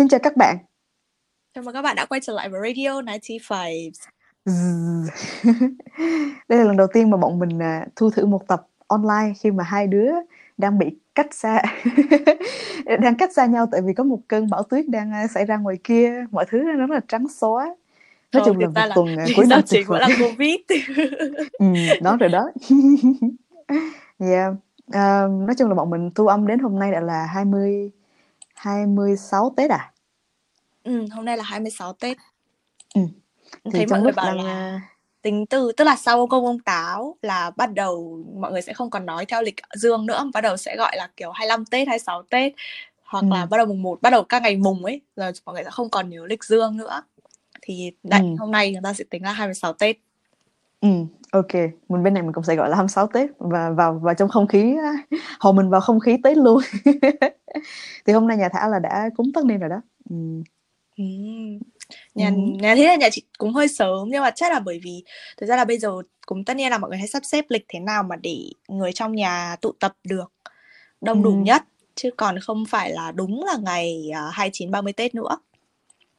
[0.00, 0.56] Xin chào các bạn.
[1.54, 3.60] Chào mừng các bạn đã quay trở lại với Radio 95.
[6.48, 9.50] Đây là lần đầu tiên mà bọn mình à, thu thử một tập online khi
[9.50, 10.10] mà hai đứa
[10.58, 11.62] đang bị cách xa
[13.00, 15.56] đang cách xa nhau tại vì có một cơn bão tuyết đang à, xảy ra
[15.56, 17.74] ngoài kia mọi thứ nó rất là trắng xóa
[18.32, 20.56] nói chung là một là tuần à, cuối năm tuyệt vẫn là Covid.
[21.58, 21.66] ừ,
[22.02, 22.50] đó rồi đó
[24.18, 24.54] yeah.
[24.92, 27.90] À, nói chung là bọn mình thu âm đến hôm nay đã là 20
[28.60, 29.92] 26 Tết à
[30.84, 32.16] ừ, hôm nay là 26 Tết.
[32.94, 33.00] ừ.
[33.64, 34.80] Thấy thì mọi trong người bảo đang là à,
[35.22, 38.90] tính từ tức là sau công ông táo là bắt đầu mọi người sẽ không
[38.90, 42.22] còn nói theo lịch dương nữa, bắt đầu sẽ gọi là kiểu 25 Tết, 26
[42.22, 42.52] Tết
[43.02, 45.54] hoặc là ừ, bắt đầu mùng 1, bắt đầu các ngày mùng ấy, rồi mọi
[45.54, 47.02] người sẽ không còn nhớ lịch dương nữa.
[47.62, 48.36] Thì đấy, ừ.
[48.38, 49.96] hôm nay chúng ta sẽ tính là 26 Tết.
[50.80, 50.88] Ừ,
[51.32, 51.54] ok.
[51.88, 54.46] Mình bên này mình cũng sẽ gọi là 26 Tết và vào vào trong không
[54.46, 56.62] khí á, mình vào không khí Tết luôn.
[58.06, 59.82] Thì hôm nay nhà Thảo là đã cúng tất niên rồi đó.
[60.10, 60.16] Ừ.
[60.96, 61.04] Ừ.
[62.14, 65.04] Nhà, nhà thế là nhà chị cũng hơi sớm nhưng mà chắc là bởi vì
[65.36, 65.90] thực ra là bây giờ
[66.26, 68.92] cũng tất nhiên là mọi người hay sắp xếp lịch thế nào mà để người
[68.92, 70.32] trong nhà tụ tập được
[71.00, 71.36] đông đủ Ừ.
[71.36, 71.62] nhất
[71.94, 75.36] chứ còn không phải là đúng là ngày à, 29 30 Tết nữa.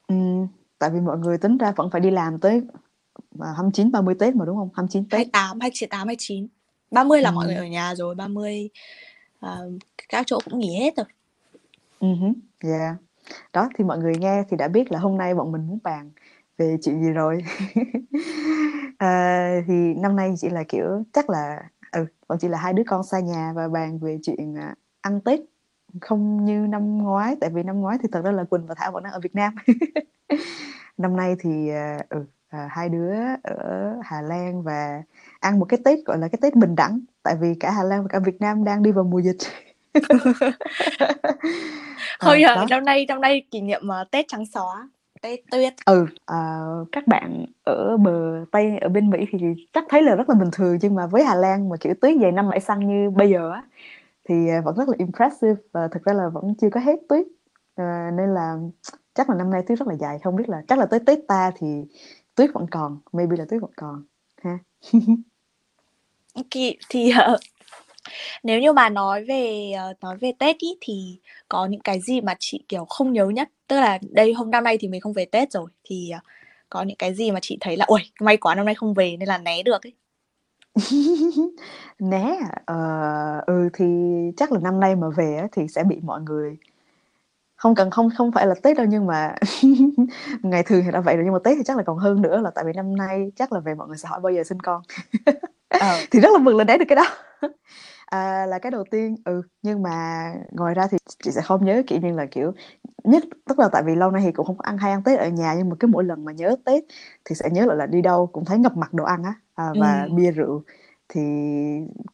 [0.07, 0.15] Ừ.
[0.79, 2.61] Tại vì mọi người tính ra vẫn phải đi làm tới
[3.39, 4.69] 29 30 Tết mà đúng không?
[4.75, 5.17] 29 Tết.
[5.33, 6.47] 28, 28, 29.
[6.91, 7.33] 30 là Ừ.
[7.33, 8.69] mọi người ở nhà rồi, 30
[9.39, 9.57] à,
[10.09, 11.05] các chỗ cũng nghỉ hết rồi.
[11.99, 12.07] Ừ.
[12.15, 12.27] hứ,
[12.69, 12.95] Yeah.
[13.53, 16.11] Đó thì mọi người nghe thì đã biết là hôm nay bọn mình muốn bàn
[16.57, 17.43] về chuyện gì rồi.
[18.97, 22.83] à, thì năm nay chỉ là kiểu chắc là ừ, bọn chị là hai đứa
[22.87, 25.39] con xa nhà và bàn về chuyện à, ăn Tết
[26.01, 28.91] không như năm ngoái tại vì năm ngoái thì thật ra là Quỳnh và Thảo
[28.91, 29.55] vẫn đang ở Việt Nam
[30.97, 33.13] năm nay thì à, ừ, à, hai đứa
[33.43, 35.03] ở Hà Lan và
[35.39, 36.99] ăn một cái Tết gọi là cái Tết bình đẳng.
[37.23, 39.37] Tại vì cả Hà Lan và cả Việt Nam đang đi vào mùa dịch.
[42.19, 44.89] Thôi à, à, năm nay năm nay kỷ niệm à, Tết trắng xóa,
[45.21, 45.73] Tết tuyết.
[45.85, 46.59] ừ à,
[46.91, 49.37] các bạn ở bờ Tây ở bên Mỹ thì
[49.73, 52.17] chắc thấy là rất là bình thường nhưng mà với Hà Lan mà kiểu tuyết
[52.21, 53.63] dày năm bảy xăng như bây giờ á
[54.29, 57.27] thì vẫn rất là impressive và thực ra là vẫn chưa có hết tuyết.
[57.75, 58.55] À, nên là
[59.13, 60.19] chắc là năm nay tuyết rất là dài.
[60.23, 61.67] Không biết là chắc là tới Tết ta thì
[62.35, 64.03] tuyết vẫn còn maybe là tuyết vẫn còn
[64.43, 64.59] ha.
[66.51, 67.37] Thì, thì ờ,
[68.43, 72.21] nếu như mà nói về ờ, nói về Tết ý, thì có những cái gì
[72.21, 73.49] mà chị kiểu không nhớ nhất?
[73.67, 76.19] Tức là đây hôm năm nay thì mình không về Tết rồi thì ờ,
[76.69, 79.17] có những cái gì mà chị thấy là ui may quá năm nay không về
[79.19, 79.93] nên là né được ấy.
[81.99, 82.51] Né à?
[82.65, 82.75] Ờ,
[83.47, 83.85] ừ thì
[84.37, 86.57] chắc là năm nay mà về thì sẽ bị mọi người
[87.61, 89.35] không cần không không phải là Tết đâu nhưng mà
[90.43, 92.41] ngày thường thì đã vậy rồi nhưng mà Tết thì chắc là còn hơn nữa
[92.41, 94.59] là tại vì năm nay chắc là về mọi người sẽ hỏi bao giờ sinh
[94.59, 94.81] con.
[95.69, 95.97] Ờ.
[96.11, 97.05] Thì rất là mừng là né được cái đó.
[98.05, 101.83] À, là cái đầu tiên ừ nhưng mà ngoài ra thì chị sẽ không nhớ
[101.87, 102.51] kiểu như là kiểu
[103.03, 105.19] nhất tức là tại vì lâu nay thì cũng không có ăn hay ăn Tết
[105.19, 106.83] ở nhà nhưng mà cứ mỗi lần mà nhớ Tết
[107.25, 109.73] thì sẽ nhớ lại là đi đâu cũng thấy ngập mặt đồ ăn á à,
[109.79, 110.09] và ừ.
[110.15, 110.63] bia rượu.
[111.09, 111.21] Thì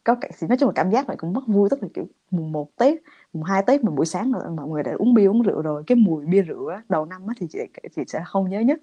[0.04, 2.04] có cái thì nói chung là cảm giác này cũng mất vui tức là kiểu
[2.30, 2.98] mùng 1 Tết
[3.32, 5.82] mùng 2 Tết mà buổi sáng là mọi người đã uống bia uống rượu rồi
[5.86, 7.58] cái mùi bia rượu á đầu năm á thì chị
[7.96, 8.80] chị sẽ không nhớ nhất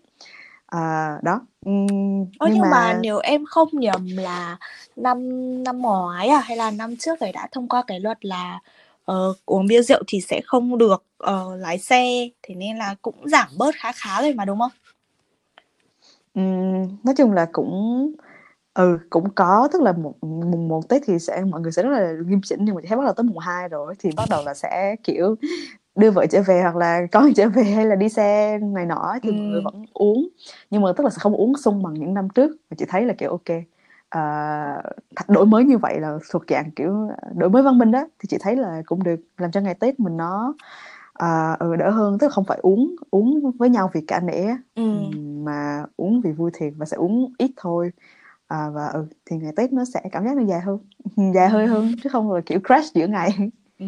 [0.68, 4.58] à, đó Ừm, Ơ nhưng nhưng mà mà nếu em không nhầm là
[4.96, 5.20] năm
[5.64, 8.60] năm ngoái à hay là năm trước rồi đã thông qua cái luật là
[9.06, 13.30] ờ, uống bia rượu thì sẽ không được ờ, lái xe thế nên là cũng
[13.30, 14.72] giảm bớt khá khá rồi mà đúng không?
[16.34, 18.12] ừm, nói chung là cũng
[18.76, 21.90] ừ cũng có tức là một mùng 1 Tết thì sẽ mọi người sẽ rất
[21.90, 24.44] là nghiêm chỉnh nhưng mà thấy bắt đầu tới mùng 2 rồi thì bắt đầu
[24.44, 25.36] là sẽ kiểu
[25.96, 29.16] đưa vợ trở về hoặc là con trở về hay là đi xe này nọ
[29.24, 29.64] thì mọi người Ừ.
[29.66, 30.28] vẫn uống
[30.72, 33.06] nhưng mà tức là sẽ không uống sung bằng những năm trước và chị thấy
[33.06, 33.50] là kiểu ok
[34.10, 34.22] à,
[35.16, 38.28] th- đổi mới như vậy là thuộc dạng kiểu đổi mới văn minh đó thì
[38.30, 40.54] chị thấy là cũng được làm cho ngày Tết mình nó
[41.14, 44.46] à, ừ, đỡ hơn tức là không phải uống uống với nhau vì cả nể
[44.76, 44.84] Ừ.
[45.46, 47.92] mà uống vì vui thiệt và sẽ uống ít thôi
[48.48, 50.78] à, và ừ thì ngày Tết nó sẽ cảm giác nó dài hơn
[51.36, 53.32] dài hơi hơn chứ không là kiểu crash giữa ngày
[53.80, 53.86] Ừ.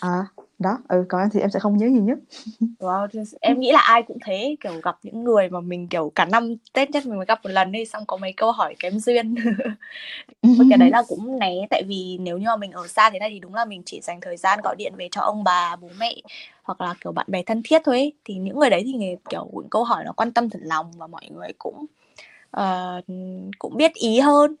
[0.00, 0.26] à
[0.58, 2.18] đó ừ còn em thì em sẽ không nhớ gì nhất
[2.78, 3.06] Wow,
[3.40, 6.54] em nghĩ là ai cũng thế kiểu gặp những người mà mình kiểu cả năm
[6.72, 9.34] Tết nhất mình mới gặp một lần đi xong có mấy câu hỏi kém duyên
[10.70, 13.30] cái đấy là cũng né tại vì nếu như mà mình ở xa thế này
[13.30, 15.88] thì đúng là mình chỉ dành thời gian gọi điện về cho ông bà bố
[15.98, 16.14] mẹ
[16.62, 18.12] hoặc là kiểu bạn bè thân thiết thôi ấy.
[18.24, 21.06] thì những người đấy thì kiểu những câu hỏi nó quan tâm thật lòng và
[21.06, 21.86] mọi người cũng
[22.50, 23.00] ờ,
[23.58, 24.56] cũng biết ý hơn.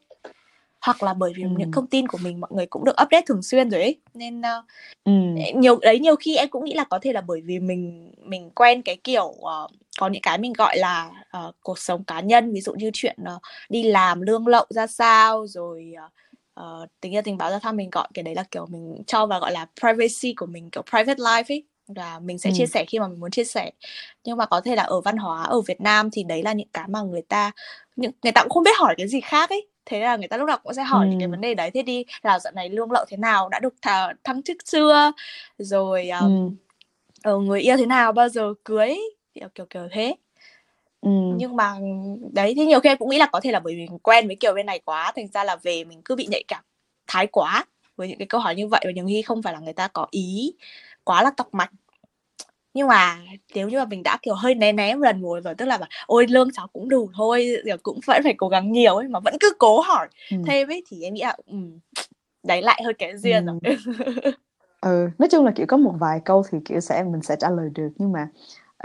[0.80, 1.48] Hoặc là bởi vì Ừ.
[1.58, 4.00] những thông tin của mình mọi người cũng được update thường xuyên rồi ấy.
[4.14, 4.62] Nên ờ,
[5.04, 5.12] ừ
[5.54, 8.50] nhiều đấy nhiều khi em cũng nghĩ là có thể là bởi vì mình mình
[8.50, 9.68] quen cái kiểu ờ,
[10.00, 12.52] có những cái mình gọi là ờ, cuộc sống cá nhân.
[12.52, 13.38] Ví dụ như chuyện ờ,
[13.68, 16.08] đi làm lương lậu ra sao rồi ờ,
[16.54, 19.26] ờ, tình yêu tình báo ra sao mình gọi cái đấy là kiểu mình cho
[19.26, 21.64] vào gọi là privacy của mình kiểu private life ấy
[21.94, 22.54] và mình sẽ ừ.
[22.56, 23.70] chia sẻ khi mà mình muốn chia sẻ.
[24.24, 26.68] Nhưng mà có thể là ở văn hóa ở Việt Nam thì đấy là những
[26.72, 27.50] cái mà người ta
[27.96, 29.66] những người ta cũng không biết hỏi cái gì khác ấy.
[29.86, 31.10] Thế là người ta lúc nào cũng sẽ hỏi ừ.
[31.10, 31.70] những cái vấn đề đấy.
[31.70, 33.48] Thế đi là dạo này lương lậu thế nào?
[33.48, 35.12] Đã được thả, thăng chức chưa?
[35.58, 36.56] Rồi um,
[37.24, 37.38] ừ.
[37.38, 38.12] người yêu thế nào?
[38.12, 38.98] Bao giờ cưới?
[39.34, 40.16] Kiểu kiểu kiểu thế.
[41.00, 41.10] Ừ.
[41.36, 41.74] nhưng mà
[42.32, 44.26] đấy thì nhiều khi em cũng nghĩ là có thể là bởi vì mình quen
[44.26, 46.64] với kiểu bên này quá thành ra là về mình cứ bị nhạy cảm
[47.06, 47.64] thái quá
[47.96, 49.88] với những cái câu hỏi như vậy và nhiều khi không phải là người ta
[49.88, 50.52] có ý
[51.04, 51.70] quá là tọc mạch.
[52.74, 53.18] Nhưng mà
[53.54, 55.78] nếu như mà mình đã kiểu hơi né né một lần rồi rồi tức là
[55.78, 59.08] bảo ôi lương cháu cũng đủ thôi giờ cũng vẫn phải cố gắng nhiều ấy
[59.08, 60.36] mà vẫn cứ cố hỏi ừ.
[60.46, 61.78] thêm ấy thì em nghĩ là um,
[62.42, 63.58] đấy lại hơi kém duyên ừ.
[63.62, 63.76] rồi
[64.80, 67.50] ừ nói chung là kiểu có một vài câu thì kiểu sẽ mình sẽ trả
[67.50, 68.28] lời được nhưng mà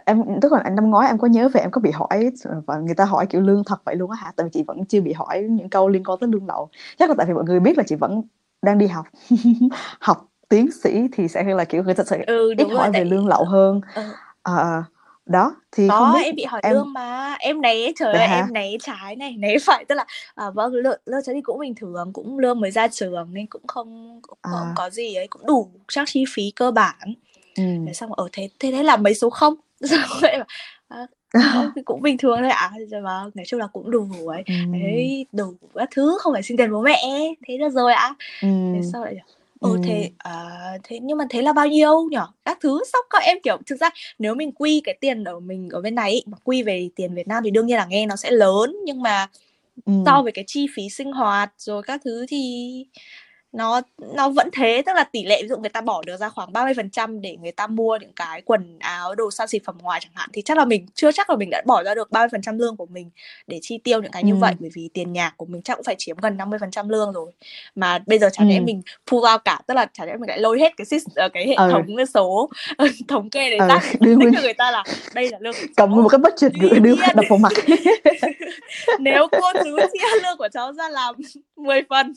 [0.05, 2.31] em tức là năm ngoái em có nhớ về em có bị hỏi
[2.65, 4.31] và người ta hỏi kiểu lương thật vậy luôn á hả?
[4.35, 6.69] Tại vì chị vẫn chưa bị hỏi những câu liên quan tới lương lậu.
[6.97, 8.21] Chắc là tại vì mọi người biết là chị vẫn
[8.61, 9.05] đang đi học.
[9.99, 13.27] Học tiến sĩ thì sẽ là kiểu người ta sẽ ừ, ít hỏi về lương
[13.27, 14.03] lậu hơn ừ.
[14.43, 14.83] à,
[15.25, 16.73] đó thì có không biết em bị hỏi em...
[16.73, 20.05] lương mà em né trời ơi em né trái này né phải tức là
[20.35, 23.47] à, vâng lương lương cháu thì cũng bình thường cũng lương mới ra trường nên
[23.47, 24.51] cũng không cũng à.
[24.51, 27.13] không có gì ấy cũng đủ chắc chi phí cơ bản
[27.55, 27.63] ừ.
[27.93, 29.55] xong ở thế thế đấy là mấy số không
[29.89, 30.31] xong
[30.87, 31.07] à,
[31.85, 32.79] cũng bình thường thôi ạ à.
[32.89, 34.53] rồi mà nói chung là cũng đủ ấy ừ.
[34.73, 37.01] đấy đủ các thứ không phải xin tiền bố mẹ
[37.47, 38.15] thế được rồi ạ à.
[38.41, 38.47] ừ.
[38.73, 39.15] thế sao lại
[39.59, 39.77] ừ, ừ.
[39.83, 40.33] thế à,
[40.83, 43.79] thế nhưng mà thế là bao nhiêu nhỉ các thứ xong các em kiểu thực
[43.79, 47.15] ra nếu mình quy cái tiền ở mình ở bên này mà quy về tiền
[47.15, 49.27] Việt Nam thì đương nhiên là nghe nó sẽ lớn nhưng mà
[49.85, 49.93] ừ.
[50.05, 52.85] so với cái chi phí sinh hoạt rồi các thứ thì
[53.55, 53.81] nó
[54.13, 56.51] nó vẫn thế tức là tỷ lệ ví dụ người ta bỏ được ra khoảng
[56.51, 60.11] 30% để người ta mua những cái quần áo đồ sang xịt phẩm ngoài chẳng
[60.15, 62.77] hạn thì chắc là mình chưa chắc là mình đã bỏ ra được 30% lương
[62.77, 63.09] của mình
[63.47, 64.37] để chi tiêu những cái như ừ.
[64.37, 67.31] vậy bởi vì tiền nhà của mình chắc cũng phải chiếm gần 50% lương rồi
[67.75, 68.63] mà bây giờ chẳng lẽ ừ.
[68.63, 70.85] mình thu vào cả tức là chẳng lẽ mình lại lôi hết cái
[71.15, 71.69] ờ, cái hệ ừ.
[71.71, 72.49] thống số
[73.07, 73.65] thống kê để ừ.
[73.69, 76.95] tác đưa cho người ta là đây là lương cầm một cái budget gửi đưa
[77.15, 77.53] đập vào mặt
[78.99, 81.15] nếu cô chú chia lương của cháu ra làm
[81.55, 82.13] 10 phần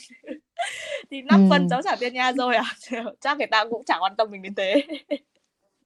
[1.10, 1.46] thì năm ừ.
[1.50, 2.64] phần cháu trả tiền nhà rồi à
[3.20, 4.82] chắc người ta cũng chẳng quan tâm mình đến thế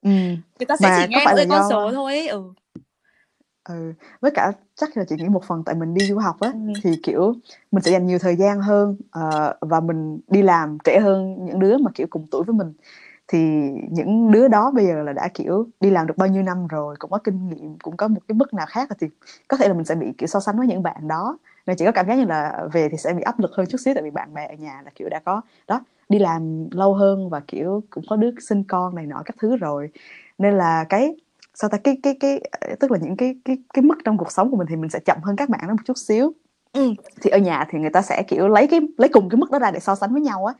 [0.02, 0.10] ừ.
[0.58, 2.28] người ta sẽ Mà chỉ nghe mỗi con số thôi ấy.
[2.28, 2.42] ừ
[3.68, 6.52] ừ với cả chắc là chị nghĩ một phần tại mình đi du học á
[6.52, 6.72] ừ.
[6.82, 7.34] thì kiểu
[7.72, 11.58] mình sẽ dành nhiều thời gian hơn uh, và mình đi làm trẻ hơn những
[11.58, 12.72] đứa mà kiểu cùng tuổi với mình
[13.28, 13.38] thì
[13.90, 16.96] những đứa đó bây giờ là đã kiểu đi làm được bao nhiêu năm rồi
[16.98, 19.06] cũng có kinh nghiệm cũng có một cái mức nào khác thì
[19.48, 21.84] có thể là mình sẽ bị kiểu so sánh với những bạn đó nên chỉ
[21.84, 24.02] có cảm giác như là về thì sẽ bị áp lực hơn chút xíu tại
[24.02, 27.40] vì bạn bè ở nhà là kiểu đã có đó đi làm lâu hơn và
[27.48, 29.90] kiểu cũng có đứa sinh con này nọ các thứ rồi.
[30.38, 31.16] Nên là cái
[31.54, 32.40] sao ta cái cái cái
[32.80, 34.98] tức là những cái cái cái mức trong cuộc sống của mình thì mình sẽ
[34.98, 36.32] chậm hơn các bạn đó một chút xíu.
[36.72, 36.94] Ừ.
[37.22, 39.58] thì ở nhà thì người ta sẽ kiểu lấy cái lấy cùng cái mức đó
[39.58, 40.54] ra để so sánh với nhau á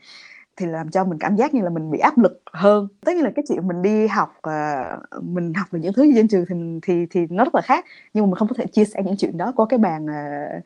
[0.57, 2.87] thì làm cho mình cảm giác như là mình bị áp lực hơn.
[3.05, 6.13] Tất nhiên là cái chuyện mình đi học uh, mình học về những thứ gì
[6.15, 8.65] trên trường thì thì thì nó rất là khác nhưng mà mình không có thể
[8.65, 10.63] chia sẻ những chuyện đó qua cái bàn uh,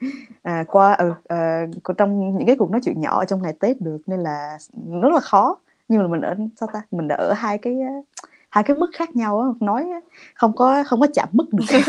[0.50, 3.98] uh, qua uh, trong những cái cuộc nói chuyện nhỏ ở trong ngày tết được
[4.08, 4.58] nên là
[5.02, 5.58] rất là khó.
[5.88, 6.82] Nhưng mà mình ở sao ta?
[6.92, 8.06] Mình đã ở hai cái uh,
[8.50, 9.86] hai cái mức khác nhau á nói
[10.34, 11.66] không có không có chạm mức được.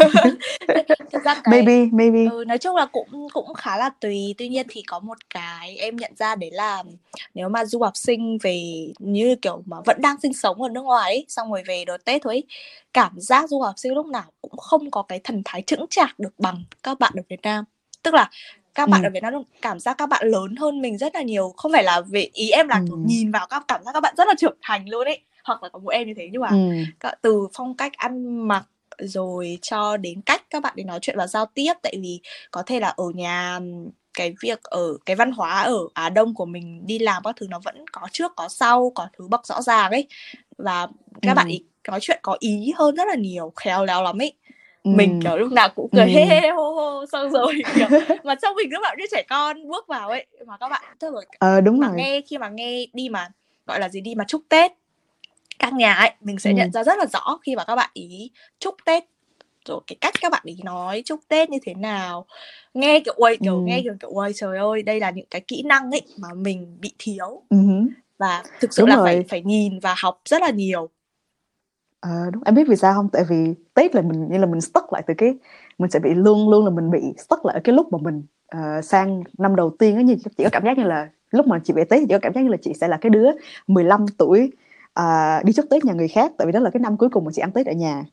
[1.12, 2.30] Thực ra cái, maybe maybe.
[2.30, 4.34] Ừ, nói chung là cũng cũng khá là tùy.
[4.38, 6.82] Tuy nhiên thì có một cái em nhận ra đấy là
[7.34, 10.82] nếu mà du học sinh về như kiểu mà vẫn đang sinh sống ở nước
[10.82, 12.44] ngoài ấy, xong rồi về đợt tết thôi ấy,
[12.92, 16.18] cảm giác du học sinh lúc nào cũng không có cái thần thái chững chạc
[16.18, 17.64] được bằng các bạn ở Việt Nam.
[18.02, 18.30] Tức là
[18.74, 19.06] các bạn ừ.
[19.06, 21.52] ở Việt Nam cảm giác các bạn lớn hơn mình rất là nhiều.
[21.56, 22.96] Không phải là về ý em là ừ.
[23.06, 25.68] nhìn vào các cảm giác các bạn rất là trưởng thành luôn ấy hoặc là
[25.68, 27.10] có một em như thế nhưng mà ừ.
[27.22, 28.64] từ phong cách ăn mặc
[28.98, 32.62] rồi cho đến cách các bạn để nói chuyện và giao tiếp tại vì có
[32.62, 33.60] thể là ở nhà
[34.14, 37.46] cái việc ở cái văn hóa ở Á Đông của mình đi làm các thứ
[37.50, 40.06] nó vẫn có trước có sau có thứ bậc rõ ràng ấy
[40.58, 40.86] và
[41.22, 41.34] các ừ.
[41.34, 44.32] bạn ý nói chuyện có ý hơn rất là nhiều khéo léo lắm ấy
[44.82, 44.90] ừ.
[44.90, 46.10] mình kiểu lúc nào cũng cười ừ.
[46.14, 47.88] hê hê hô hô xong rồi kiểu,
[48.24, 51.14] mà trong mình lúc nào như trẻ con bước vào ấy mà các bạn tức
[51.14, 51.96] là ờ, đúng mà rồi.
[51.96, 53.28] nghe khi mà nghe đi mà
[53.66, 54.72] gọi là gì đi mà chúc Tết
[55.58, 56.54] các nhà ấy mình sẽ ừ.
[56.54, 59.04] nhận ra rất là rõ khi mà các bạn ý chúc tết
[59.68, 62.26] rồi cái cách các bạn ý nói chúc tết như thế nào
[62.74, 63.62] nghe kiểu ôi kiểu ừ.
[63.64, 66.76] nghe kiểu kiểu ôi trời ơi đây là những cái kỹ năng ấy mà mình
[66.80, 67.56] bị thiếu ừ.
[68.18, 69.04] và thực sự đúng là rồi.
[69.06, 70.88] phải phải nhìn và học rất là nhiều
[72.00, 74.60] à, đúng em biết vì sao không tại vì tết là mình như là mình
[74.60, 75.34] stuck lại từ cái
[75.78, 78.22] mình sẽ bị luôn luôn là mình bị stuck lại ở cái lúc mà mình
[78.56, 81.60] uh, sang năm đầu tiên á như chỉ có cảm giác như là lúc mà
[81.64, 83.30] chị về tết thì chỉ có cảm giác như là chị sẽ là cái đứa
[83.66, 84.52] 15 tuổi
[84.98, 87.24] à, đi chúc tết nhà người khác tại vì đó là cái năm cuối cùng
[87.24, 88.04] mà chị ăn tết ở nhà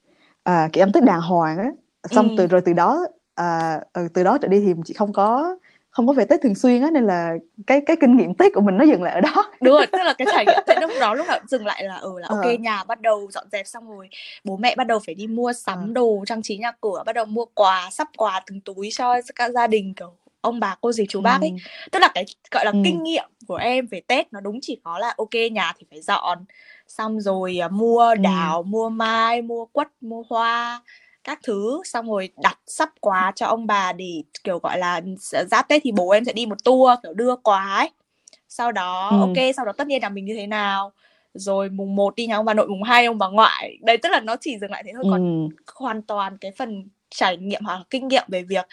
[0.43, 1.71] à, chị ăn tết đàng hoàng á
[2.11, 2.35] xong ừ.
[2.37, 3.79] từ rồi từ đó à,
[4.13, 5.57] từ đó trở đi thì chị không có
[5.89, 7.33] không có về tết thường xuyên á nên là
[7.67, 9.99] cái cái kinh nghiệm tết của mình nó dừng lại ở đó đúng rồi tức
[10.03, 12.43] là cái trải nghiệm tết lúc đó lúc nào dừng lại là ừ là ok
[12.43, 12.53] ờ.
[12.59, 14.09] nhà bắt đầu dọn dẹp xong rồi
[14.43, 15.87] bố mẹ bắt đầu phải đi mua sắm ờ.
[15.93, 19.51] đồ trang trí nhà cửa bắt đầu mua quà sắp quà từng túi cho các
[19.51, 21.55] gia đình kiểu ông bà cô dì chú bác ấy ừ.
[21.91, 22.77] tức là cái gọi là ừ.
[22.83, 26.01] kinh nghiệm của em về tết nó đúng chỉ có là ok nhà thì phải
[26.01, 26.45] dọn
[26.87, 28.63] xong rồi uh, mua đào ừ.
[28.63, 30.81] mua mai mua quất mua hoa
[31.23, 35.01] các thứ xong rồi đặt sắp quà cho ông bà để kiểu gọi là
[35.51, 37.89] giáp tết thì bố em sẽ đi một tour kiểu đưa quà ấy
[38.49, 39.19] sau đó ừ.
[39.19, 40.91] ok sau đó tất nhiên là mình như thế nào
[41.33, 44.09] rồi mùng 1 đi nhà ông bà nội mùng 2 ông bà ngoại đấy tức
[44.09, 45.09] là nó chỉ dừng lại thế thôi ừ.
[45.09, 48.65] còn hoàn toàn cái phần trải nghiệm hoặc kinh nghiệm về việc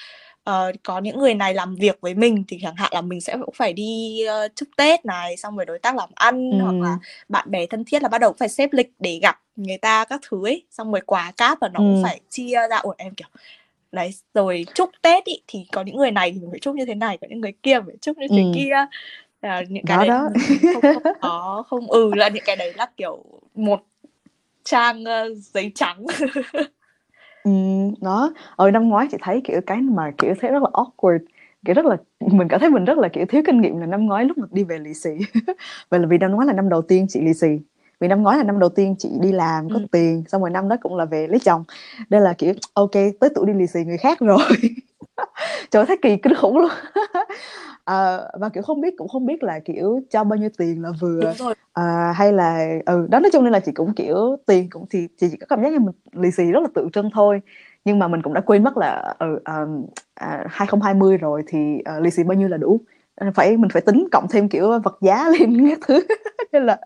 [0.50, 3.36] uh, có những người này làm việc với mình thì chẳng hạn là mình sẽ
[3.44, 6.58] cũng phải đi uh, chúc Tết này xong rồi đối tác làm ăn ừ.
[6.62, 9.78] hoặc là bạn bè thân thiết là bắt đầu phải xếp lịch để gặp người
[9.78, 11.82] ta các thứ ấy xong rồi quà cáp và nó ừ.
[11.82, 13.28] cũng phải chia ra ủa em kiểu
[13.92, 16.84] đấy rồi chúc Tết ý, thì có những người này thì mình phải chúc như
[16.84, 18.52] thế này có những người kia phải chúc như thế ừ.
[18.54, 18.70] kia
[19.42, 20.82] là những cái đó, đấy đó.
[20.82, 23.80] không, không có không ừ là những cái đấy là kiểu một
[24.64, 26.06] trang uh, giấy trắng
[27.44, 31.18] Ừm, đó, ở năm ngoái chị thấy, kiểu, cái mà, kiểu, thấy rất là awkward,
[31.64, 31.96] kiểu, rất là
[32.32, 34.46] mình cảm thấy mình rất là, kiểu, thiếu kinh nghiệm là năm ngoái lúc mà
[34.50, 35.10] đi về lì xì.
[35.90, 37.48] Vậy là vì năm ngoái là năm đầu tiên chị lì xì,
[38.00, 39.88] vì năm ngoái là năm đầu tiên chị đi làm có Ừm.
[39.88, 41.64] tiền, xong rồi năm đó cũng là về lấy chồng,
[42.10, 44.38] nên là, kiểu, ok tới tuổi đi lì xì người khác rồi.
[45.70, 46.70] Trời ơi, thấy kỳ kinh khủng luôn.
[47.84, 50.90] Ờ, và, kiểu, không biết cũng không biết là, kiểu, cho bao nhiêu tiền là
[51.00, 51.34] vừa,
[51.72, 55.08] à, hay là ừ, đó, nói chung nên là chị cũng, kiểu, tiền cũng thì
[55.20, 57.40] chị chỉ có cảm giác như mình lì xì rất là tượng trưng thôi.
[57.84, 59.84] Nhưng mà mình cũng đã quên mất là, ừ, ờm,
[60.14, 62.80] à, 2020 rồi thì, ờ, lì xì bao nhiêu là đủ,
[63.34, 66.06] phải mình phải tính cộng thêm, kiểu, vật giá lên các thứ.
[66.52, 66.80] Nên là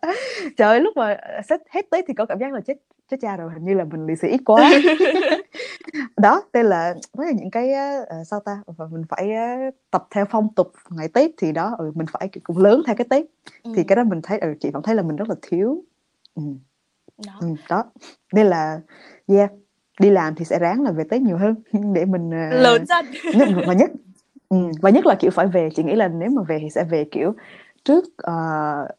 [0.56, 2.74] trời ơi, lúc mà, ờ, sắp hết Tết thì có cảm giác là chết
[3.10, 4.70] chết cha rồi, hình như là mình lì xì ít quá.
[6.16, 10.24] Đó, nên là với những cái ờ, sao ta, và mình phải á, tập theo
[10.30, 13.26] phong tục ngày Tết thì đó, ừ, mình phải, cũng lớn theo cái Tết,
[13.76, 15.84] thì cái đó mình thấy ừ, chị vẫn thấy là mình rất là thiếu.
[16.34, 16.58] Ừm.
[17.26, 17.32] Đó.
[17.40, 17.84] Ừm, đó,
[18.34, 18.80] nên là
[19.28, 19.50] yeah,
[20.00, 21.54] đi làm thì sẽ ráng là về Tết nhiều hơn
[21.94, 23.06] để mình, ờ, Lớn dần.
[23.66, 23.90] và nhất
[24.48, 26.84] ừm, và nhất là, kiểu, phải về chị nghĩ là nếu mà về thì sẽ
[26.84, 27.34] về, kiểu,
[27.84, 28.34] trước, ờ,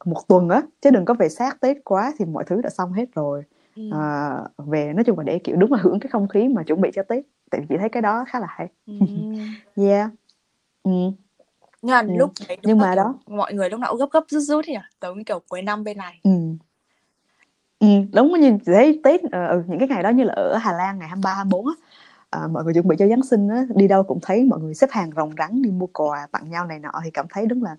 [0.06, 2.94] 1 tuần á, chứ đừng có về sát Tết quá thì mọi thứ đã xong
[2.94, 3.44] hết rồi.
[3.92, 6.82] Ờ, về nói chung là để, kiểu, đúng là hưởng cái không khí mà chuẩn
[6.82, 8.68] bị cho Tết, tại vì chị thấy cái đó khá là hay.
[8.88, 8.98] Ừm.
[9.76, 10.10] Yeah.
[11.82, 14.42] Nhưng mà lúc đấy nhưng mà đó mọi người lúc nào cũng gấp gấp, rút
[14.44, 14.80] rút ấy nhỉ?
[15.02, 16.20] Giống như kiểu cuối năm bên này.
[17.80, 21.00] Ừm, đúng như thấy Tết, ừ, những cái ngày đó như là ở Hà Lan
[21.00, 21.74] ngày 23, 24 á,
[22.30, 24.74] ờ, mọi người chuẩn bị cho Giáng sinh á, đi đâu cũng thấy mọi người
[24.74, 27.64] xếp hàng ròng rắn đi mua quà tặng nhau này nọ thì cảm thấy đúng
[27.64, 27.76] là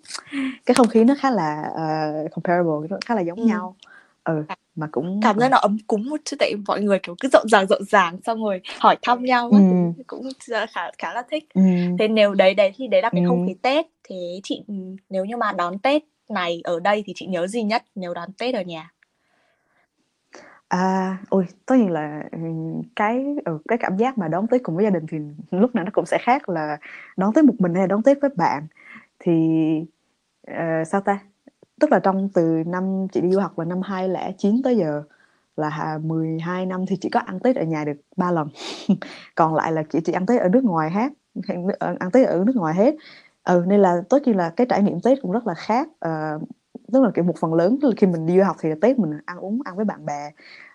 [0.66, 3.46] cái không khí nó khá là, ờ, comparable, nó khá là giống Ừm.
[3.48, 3.76] nhau.
[4.24, 4.44] Ừ,
[4.76, 5.40] mà cũng Cảm ừ.
[5.40, 8.18] giác nó ấm cúng một chút tại mọi người, kiểu, cứ rộn ràng, rộn ràng
[8.26, 9.92] xong rồi hỏi thăm nhau Ừm.
[10.06, 10.28] cũng
[10.74, 11.44] khá khá là thích.
[11.54, 11.96] Ừm.
[11.98, 13.46] Thế nếu đấy đấy thì đấy là cái không Ừm.
[13.48, 14.64] khí Tết, thế chị,
[15.10, 18.32] nếu như mà đón Tết này ở đây thì chị nhớ gì nhất nếu đón
[18.38, 18.90] Tết ở nhà?
[20.68, 24.74] À, ôi, tất nhiên là, ừm, cái, ừ, cái cảm giác mà đón Tết cùng
[24.76, 25.18] với gia đình thì
[25.50, 26.78] lúc nào nó cũng sẽ khác là
[27.16, 28.66] đón Tết một mình hay là đón Tết với bạn.
[29.18, 29.32] Thì,
[30.46, 31.18] ờ, sao ta,
[31.80, 35.02] tức là trong từ năm chị đi du học là năm 2009 tới giờ
[35.56, 38.48] là hà 12 năm thì chỉ có ăn Tết ở nhà được 3 lần,
[39.36, 41.12] còn lại là chị chỉ ăn Tết ở nước ngoài hết,
[41.80, 42.96] ờ, ăn Tết ở nước ngoài hết.
[43.44, 46.38] Ừ, nên là tất nhiên là cái trải nghiệm Tết cũng rất là khác, ờ,
[46.92, 49.38] tức là, kiểu, một phần lớn khi mình đi du học thì Tết mình ăn
[49.38, 50.30] uống ăn với bạn bè,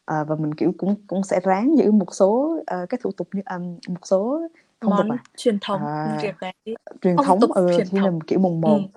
[0.05, 3.27] ờ, và mình, kiểu, cũng cũng sẽ ráng giữ một số, ờ, cái thủ tục
[3.33, 4.41] như, ừm, một số
[4.81, 5.23] phong tục Món à?
[5.37, 6.53] truyền thống, À, cái
[7.01, 8.19] truyền thống, tục ừ, truyền như là, thống.
[8.27, 8.87] kiểu, mùng 1 Ừm.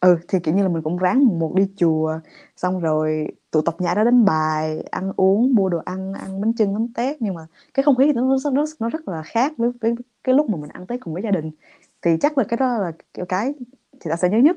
[0.00, 2.20] ừ, thì, kiểu như là, mình cũng ráng mùng 1 đi chùa,
[2.56, 6.52] xong rồi tụ tập nhảy ra đánh bài, ăn uống, mua đồ ăn, ăn bánh
[6.54, 9.52] chưng, bánh tét, nhưng mà cái không khí thì nó nó nó rất là khác
[9.58, 9.94] với với
[10.24, 11.50] cái lúc mà mình ăn Tết cùng với gia đình.
[12.02, 13.54] Thì chắc là cái đó là, kiểu, cái
[14.04, 14.56] chị ta sẽ nhớ nhất.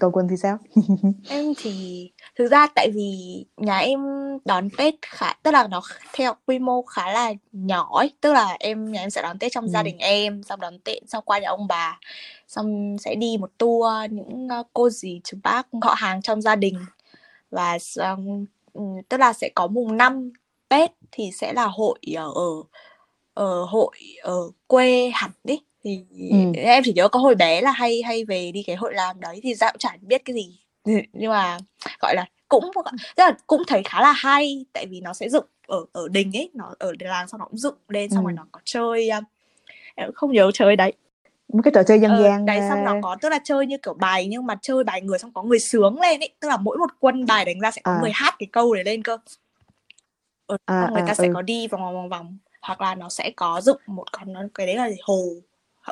[0.00, 0.58] Còn Quỳnh thì sao?
[1.28, 4.00] Em thì thực ra tại vì nhà em
[4.44, 5.80] đón Tết khá tức là nó
[6.12, 9.52] theo quy mô khá là nhỏ ấy, tức là em nhà em sẽ đón Tết
[9.52, 9.84] trong gia Ừm.
[9.84, 11.98] đình em, xong đón Tết xong qua nhà ông bà,
[12.48, 16.56] xong sẽ đi một tour những, ơ, cô dì, chú bác, họ hàng trong gia
[16.56, 16.78] đình.
[17.50, 20.30] Và xong ừm, tức là sẽ có mùng 5
[20.68, 22.32] Tết thì sẽ là hội ở
[23.34, 25.60] ở hội ở quê hẳn ấy,
[26.10, 26.52] thì Ừm.
[26.52, 29.40] em chỉ nhớ có hồi bé là hay hay về đi cái hội làng đấy
[29.42, 30.58] thì cũng chả biết cái gì.
[31.12, 31.58] Nhưng mà,
[32.00, 32.70] gọi là, cũng
[33.16, 36.36] tức là cũng thấy khá là hay, tại vì nó sẽ dựng ở ở đình
[36.36, 38.36] ấy, nó ở làng xong nó cũng dựng lên, xong rồi Ừm.
[38.36, 39.20] nó có chơi, a
[39.94, 40.92] em không nhớ chơi đấy.
[41.52, 43.78] Mấy cái trò chơi dân Ờ, gian, đấy, xong nó có tức là chơi như
[43.78, 46.56] kiểu bài nhưng mà chơi bài người xong có người sướng lên ấy, tức là
[46.56, 48.14] mỗi một quân bài đánh ra sẽ có người À.
[48.16, 49.18] hát cái câu đấy lên cơ.
[50.46, 51.32] Ờ, À, người à, ta sẽ ừ.
[51.34, 54.66] có đi vòng vòng, vòng vòng, hoặc là nó sẽ có dựng một con cái
[54.66, 54.88] đấy là?
[55.02, 55.22] Hồ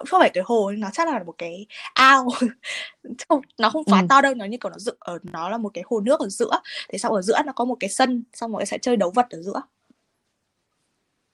[0.06, 2.28] không phải cái hồ nó chắc là một cái ao.
[3.28, 4.06] Không nó không quá ừ.
[4.08, 6.28] to đâu nó như kiểu nó dựng ở nó là một cái hồ nước ở
[6.28, 6.60] giữa.
[6.88, 9.10] Thế xong ở giữa nó có một cái sân xong mọi người sẽ chơi đấu
[9.10, 9.62] vật ở giữa.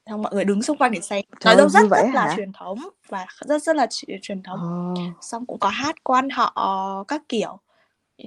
[0.06, 1.24] Xong mọi người đứng xung quanh để xem.
[1.44, 2.78] Nói chung rất rất là truyền thống
[3.08, 3.86] và rất rất là
[4.22, 4.92] truyền thống.
[4.92, 5.24] Oh.
[5.24, 7.58] xong cũng có hát quan họ các kiểu.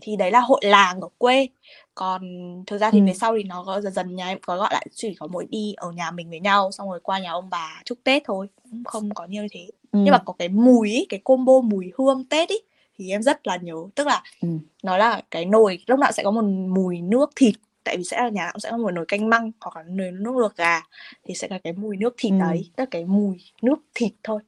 [0.01, 1.47] Thì đấy là hội làng ở quê
[1.95, 2.23] còn
[2.67, 3.05] thực ra thì ừ.
[3.05, 5.45] về sau thì nó có dần dần nhà em có gọi lại chỉ có mỗi
[5.49, 8.47] đi ở nhà mình với nhau xong rồi qua nhà ông bà chúc tết thôi
[8.63, 9.99] cũng không có như thế ừ.
[10.03, 12.55] nhưng mà có cái mùi ý, cái combo mùi hương tết ý
[12.97, 14.47] thì em rất là nhớ tức là ừ.
[14.83, 18.17] nó là cái nồi lúc nào sẽ có một mùi nước thịt tại vì sẽ
[18.17, 20.55] là nhà nào cũng sẽ có một nồi canh măng hoặc là nồi nước luộc
[20.55, 20.81] gà
[21.25, 22.37] thì sẽ là cái mùi nước thịt ừ.
[22.39, 24.41] đấy tức là cái mùi nước thịt thôi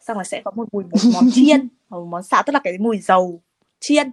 [0.00, 2.78] xong rồi sẽ có một mùi một món chiên một món xào tức là cái
[2.78, 3.40] mùi dầu
[3.80, 4.10] chiên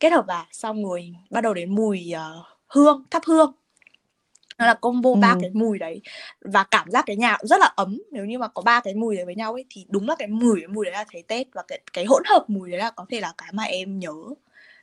[0.00, 3.52] kết hợp vào xong rồi bắt đầu đến mùi uh, hương thắp hương.
[4.58, 5.38] Nó là combo ba ừ.
[5.40, 6.00] cái mùi đấy.
[6.40, 8.02] Và cảm giác cái nhà cũng rất là ấm.
[8.12, 10.28] Nếu như mà có ba cái mùi đấy với nhau ấy thì đúng là cái
[10.28, 11.46] mùi cái mùi đấy là thấy tết.
[11.52, 14.14] Và cái cái hỗn hợp mùi đấy là có thể là cái mà em nhớ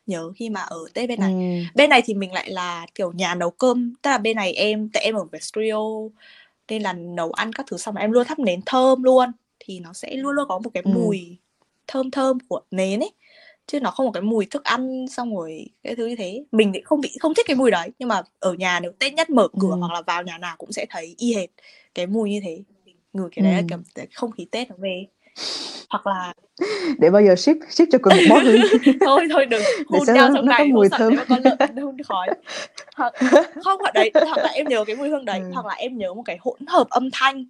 [0.05, 1.33] nhớ khi mà ở tết bên này.
[1.33, 1.69] Ừ.
[1.75, 3.93] bên này thì mình lại là kiểu nhà nấu cơm.
[4.01, 5.79] Tức là bên này em tại em ở về studio
[6.67, 9.31] nên là nấu ăn các thứ xong em luôn thắp nến thơm luôn.
[9.59, 10.91] Thì nó sẽ luôn luôn có một cái ừ.
[10.93, 11.37] mùi
[11.87, 13.11] thơm thơm của nến ấy
[13.67, 16.43] chứ nó không có cái mùi thức ăn xong rồi cái thứ như thế.
[16.51, 19.13] Mình thì không bị không thích cái mùi đấy nhưng mà ở nhà nếu tết
[19.13, 19.77] nhất mở cửa ừ.
[19.79, 21.49] hoặc là vào nhà nào cũng sẽ thấy y hệt
[21.95, 22.63] cái mùi như thế.
[23.13, 23.65] Ngửi cái đấy ừ.
[23.71, 25.05] là cái không khí tết nó về.
[25.89, 26.33] Hoặc là
[26.99, 28.61] để bao giờ ship ship cho cùng một bó hương
[29.05, 29.63] thôi thôi đừng.
[29.87, 31.15] Hôn nhau trong này mùi thơm.
[31.29, 32.27] con lợn hôn khói.
[32.95, 33.13] Hoặc,
[33.63, 35.49] không hoặc đấy hoặc là em nhớ cái mùi hương đấy ừ.
[35.53, 37.45] hoặc là em nhớ một cái hỗn hợp âm thanh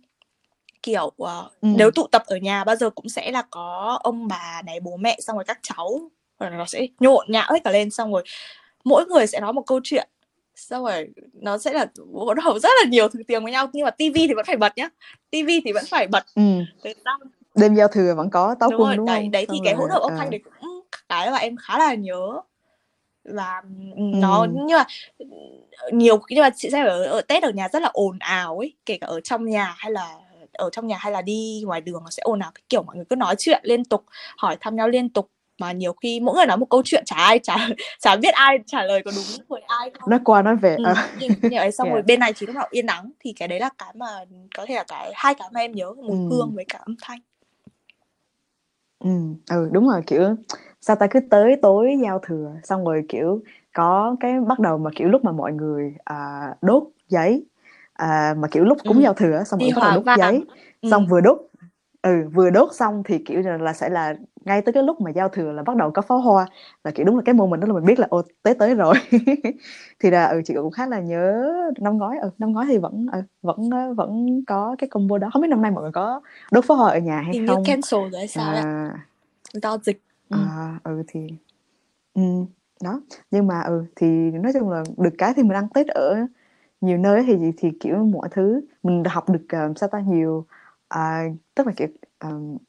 [0.84, 1.30] kiểu uh,
[1.62, 1.68] ừ.
[1.76, 4.98] nếu tụ tập ở nhà bao giờ cũng sẽ là có ông bà này bố
[4.98, 6.10] mẹ xong rồi các cháu
[6.40, 8.24] rồi nó sẽ nhộn nhạo hết cả lên xong rồi
[8.84, 10.08] mỗi người sẽ nói một câu chuyện
[10.56, 13.86] xong rồi nó sẽ là hỗn hợp rất là nhiều thứ tiếng với nhau nhưng
[13.86, 14.90] mà tivi thì vẫn phải bật nhá
[15.30, 16.42] tivi thì vẫn phải bật ừ.
[17.56, 20.02] đêm giao thừa vẫn có táo quân đúng đấy, không đấy thì cái hỗn hợp
[20.02, 20.30] âm thanh à.
[20.30, 22.42] đấy cũng cái mà em khá là nhớ
[23.24, 23.62] và
[23.96, 24.48] nó ừ.
[24.54, 24.86] nhưng mà
[25.92, 28.74] nhiều nhưng mà chị sẽ ở, ở tết ở nhà rất là ồn ào ấy
[28.86, 30.16] kể cả ở trong nhà hay là
[30.54, 32.96] ở trong nhà hay là đi ngoài đường nó sẽ ồn ào cái kiểu mọi
[32.96, 34.06] người cứ nói chuyện liên tục
[34.38, 37.16] hỏi thăm nhau liên tục mà nhiều khi mỗi người nói một câu chuyện chả
[37.16, 37.56] ai chả
[38.00, 40.84] chả biết ai trả lời có đúng với ai không nói qua nói về ừ,
[40.86, 41.10] à.
[41.20, 41.96] nhưng, nhưng ấy xong yeah.
[41.96, 44.08] rồi bên này chỉ lúc nào yên nắng thì cái đấy là cái mà
[44.58, 46.28] có thể là cái hai cái mà em nhớ mùi ừ.
[46.30, 47.20] hương với cả âm thanh
[49.00, 49.10] ừ
[49.50, 50.36] ừ đúng rồi kiểu
[50.82, 53.42] sao ta cứ tới tối giao thừa xong rồi kiểu
[53.74, 57.46] có cái bắt đầu mà kiểu lúc mà mọi người à, đốt giấy
[57.94, 59.04] à, mà kiểu lúc cúng ừ.
[59.04, 60.18] giao thừa xong rồi bắt đầu đốt vàng.
[60.18, 60.46] giấy
[60.82, 60.90] ừ.
[60.92, 61.38] xong vừa đốt
[62.02, 65.30] ừ vừa đốt xong thì kiểu là, sẽ là ngay tới cái lúc mà giao
[65.30, 66.46] thừa là bắt đầu có pháo hoa.
[66.84, 68.76] Là kiểu đúng là cái môn mình đó là mình biết là ô tết tới
[68.76, 68.96] rồi.
[70.00, 72.18] Thì là ừ chị cũng khá là nhớ năm ngoái.
[72.20, 75.30] Ừ, năm ngoái thì vẫn ừ, vẫn vẫn có cái combo đó.
[75.34, 77.64] Không biết năm nay mọi người có đốt pháo hoa ở nhà hay thì không?
[77.66, 78.94] cancel rồi sao à,
[79.54, 80.02] do dịch.
[80.30, 80.38] Ừ.
[80.38, 81.20] à ừ thì
[82.14, 82.22] ừ,
[82.84, 83.02] đó.
[83.32, 86.16] Nhưng mà ừ thì nói chung là được cái thì mình ăn tết ở
[86.84, 90.46] nhiều nơi thì thì kiểu mọi thứ mình học được uh, sao ta nhiều
[90.96, 91.88] uh, tức là kiểu
[92.28, 92.62] uh,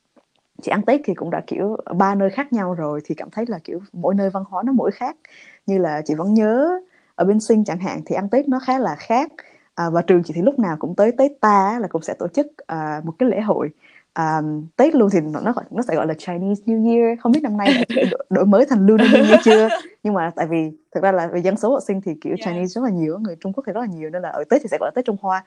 [0.63, 3.45] chị ăn tết thì cũng đã kiểu ba nơi khác nhau rồi thì cảm thấy
[3.49, 5.17] là kiểu mỗi nơi văn hóa nó mỗi khác.
[5.67, 6.81] Như là chị vẫn nhớ
[7.15, 9.33] ở bên sinh chẳng hạn thì ăn tết nó khá là khác
[9.75, 12.29] à, và trường chị thì lúc nào cũng tới tết ta là cũng sẽ tổ
[12.29, 13.71] chức à, một cái lễ hội
[14.19, 17.21] um, Tết luôn thì nó nó sẽ gọi là Chinese New Year.
[17.21, 19.69] Không biết năm nay đổi, đổi mới thành Lunar New Year chưa?
[20.03, 22.41] Nhưng mà tại vì thực ra là về dân số học sinh thì kiểu yeah.
[22.45, 24.63] Chinese rất là nhiều người Trung Quốc thì rất là nhiều nên là ở Tết
[24.63, 25.45] thì sẽ gọi là Tết Trung Hoa.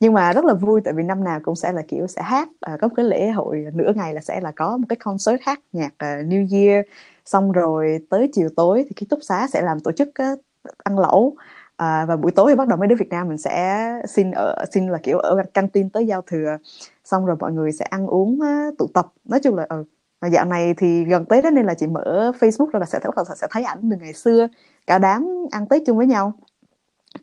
[0.00, 2.48] Nhưng mà rất là vui tại vì năm nào cũng sẽ là kiểu sẽ hát
[2.48, 5.40] uh, có một cái lễ hội nửa ngày là sẽ là có một cái concert
[5.42, 6.86] hát nhạc uh, New Year.
[7.24, 10.40] Xong rồi tới chiều tối thì ký túc xá sẽ làm tổ chức uh,
[10.84, 11.36] ăn lẩu
[11.76, 14.64] à, và buổi tối thì bắt đầu mấy đứa Việt Nam mình sẽ xin ở
[14.72, 16.56] xin là kiểu ở căng tin tới giao thừa.
[17.04, 18.40] Xong rồi mọi người sẽ ăn uống
[18.78, 19.12] tụ tập.
[19.24, 19.84] Nói chung là ừ,
[20.32, 23.12] dạo này thì gần tết đó nên là chị mở facebook rồi là sẽ thấy
[23.40, 24.48] sẽ thấy ảnh từ ngày xưa.
[24.86, 26.32] Cả đám ăn tết chung với nhau.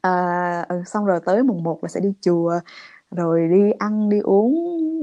[0.01, 2.59] À, ừ, xong rồi tới mùng 1 là sẽ đi chùa
[3.11, 4.53] rồi đi ăn đi uống.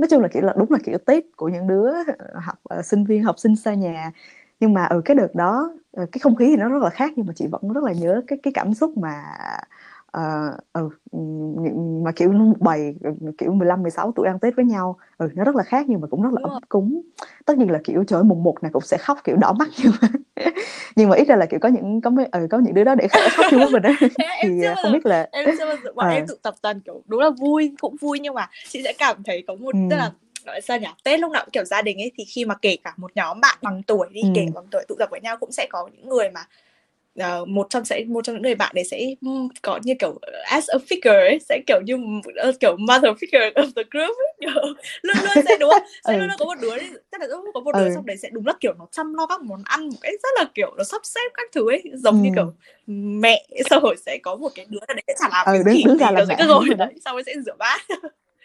[0.00, 1.90] Nói chung là kiểu là đúng là kiểu tết của những đứa
[2.34, 4.12] học uh, sinh viên học sinh xa nhà
[4.60, 7.12] nhưng mà ở ừ, cái đợt đó cái không khí thì nó rất là khác
[7.16, 9.22] nhưng mà chị vẫn rất là nhớ cái cái cảm xúc mà
[10.10, 10.88] ờ ừ,
[12.04, 12.94] mà kiểu một bầy
[13.38, 16.06] kiểu 15 16 tuổi ăn Tết với nhau ừ nó rất là khác nhưng mà
[16.06, 17.02] cũng rất là ấm cúng
[17.44, 19.92] tất nhiên là kiểu trời mùng một này cũng sẽ khóc kiểu đỏ mắt nhưng
[20.02, 20.08] mà
[20.96, 22.94] nhưng mà ít ra là kiểu có những có mấy ừ, có những đứa đó
[22.94, 23.90] để khóc chung với mình đó
[24.42, 26.14] thì à, không biết là em chưa bao giờ bọn à.
[26.14, 29.22] em tụ tập toàn kiểu đúng là vui cũng vui nhưng mà chị sẽ cảm
[29.22, 29.78] thấy có một ừ.
[29.90, 30.10] tức là
[30.48, 32.76] nói sao nhỉ tết lúc nào cũng kiểu gia đình ấy thì khi mà kể
[32.84, 34.28] cả một nhóm bạn bằng tuổi đi ừ.
[34.34, 36.46] kể bằng tuổi tụ tập với nhau cũng sẽ có những người mà
[37.24, 39.00] uh, một trong sẽ một trong những người bạn đấy sẽ
[39.62, 41.94] có như kiểu as a figure ấy, sẽ kiểu như
[42.48, 44.62] uh, kiểu mother figure of the group ấy, kiểu,
[45.02, 46.18] luôn luôn sẽ đúng không sẽ ừ.
[46.18, 46.76] luôn có một đứa
[47.12, 47.90] chắc là có một đứa ừ.
[47.94, 50.30] trong đấy sẽ đúng là kiểu nó chăm lo các món ăn một cách rất
[50.36, 52.20] là kiểu nó sắp xếp các thứ ấy giống ừ.
[52.22, 52.52] như kiểu
[53.20, 55.82] mẹ sau rồi sẽ có một cái đứa là đấy chả làm ừ, cái gì
[55.84, 57.80] đứng ra là sẽ cứ ngồi đấy sau rồi sẽ rửa bát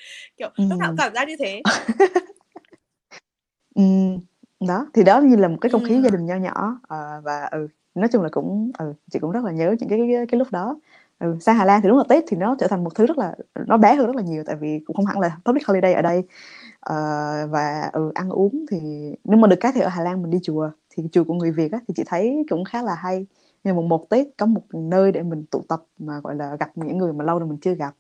[0.38, 0.64] kiểu ừ.
[0.70, 1.62] lúc nào cảm giác như thế.
[3.76, 3.84] Ừ
[4.68, 7.50] đó thì đó như là một cái không khí gia đình nho nhỏ à, và
[7.52, 10.40] ừ nói chung là cũng ừ, chị cũng rất là nhớ những cái cái, cái
[10.40, 10.80] lúc đó.
[11.20, 13.18] Ừ, sang Hà Lan thì đúng là Tết thì nó trở thành một thứ rất
[13.18, 13.36] là
[13.68, 16.02] nó bé hơn rất là nhiều tại vì cũng không hẳn là public holiday ở
[16.02, 16.20] đây.
[16.90, 18.80] Uh, và ừ, ăn uống thì
[19.24, 21.52] nếu mà được cái thì ở Hà Lan mình đi chùa thì chùa của người
[21.52, 23.26] Việt á, thì chị thấy cũng khá là hay.
[23.64, 26.70] Nhưng mùng một Tết có một nơi để mình tụ tập mà gọi là gặp
[26.76, 27.94] những người mà lâu rồi mình chưa gặp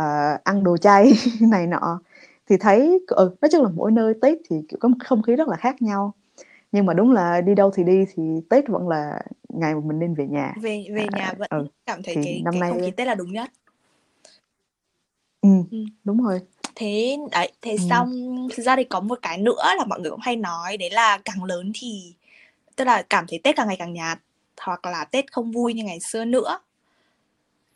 [0.00, 2.00] uh, ăn đồ chay này nọ.
[2.48, 5.36] Thì thấy ừ, nói chung là mỗi nơi Tết thì kiểu có một không khí
[5.36, 6.14] rất là khác nhau.
[6.72, 9.98] Nhưng mà đúng là đi đâu thì đi thì Tết vẫn là ngày mà mình
[9.98, 10.54] nên về nhà.
[10.62, 11.66] Về về nhà à, vẫn ừ.
[11.86, 13.50] cảm thấy cái năm cái nay không khí Tết là đúng nhất.
[15.40, 15.78] Ừ, ừ.
[16.04, 16.40] đúng rồi.
[16.74, 17.76] Thế đấy thế ừ.
[17.90, 18.10] xong
[18.56, 21.18] thực ra thì có một cái nữa là mọi người cũng hay nói đấy là
[21.24, 22.14] càng lớn thì
[22.76, 24.18] tức là cảm thấy Tết càng ngày càng nhạt
[24.60, 26.58] hoặc là Tết không vui như ngày xưa nữa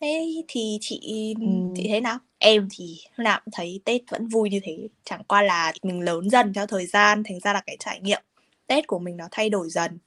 [0.00, 1.46] thế thì chị ừ.
[1.76, 2.18] chị thấy nào?
[2.38, 6.00] Em thì lúc nào cũng thấy Tết vẫn vui như thế chẳng qua là mình
[6.00, 8.22] lớn dần theo thời gian thành ra là cái trải nghiệm
[8.66, 9.98] Tết của mình nó thay đổi dần.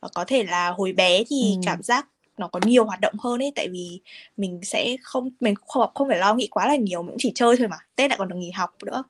[0.00, 1.60] Và có thể là hồi bé thì ừ.
[1.66, 2.06] cảm giác
[2.38, 4.00] nó có nhiều hoạt động hơn ấy tại vì
[4.36, 7.32] mình sẽ không mình không không phải lo nghĩ quá là nhiều mình cũng chỉ
[7.34, 9.04] chơi thôi mà Tết lại còn được nghỉ học nữa.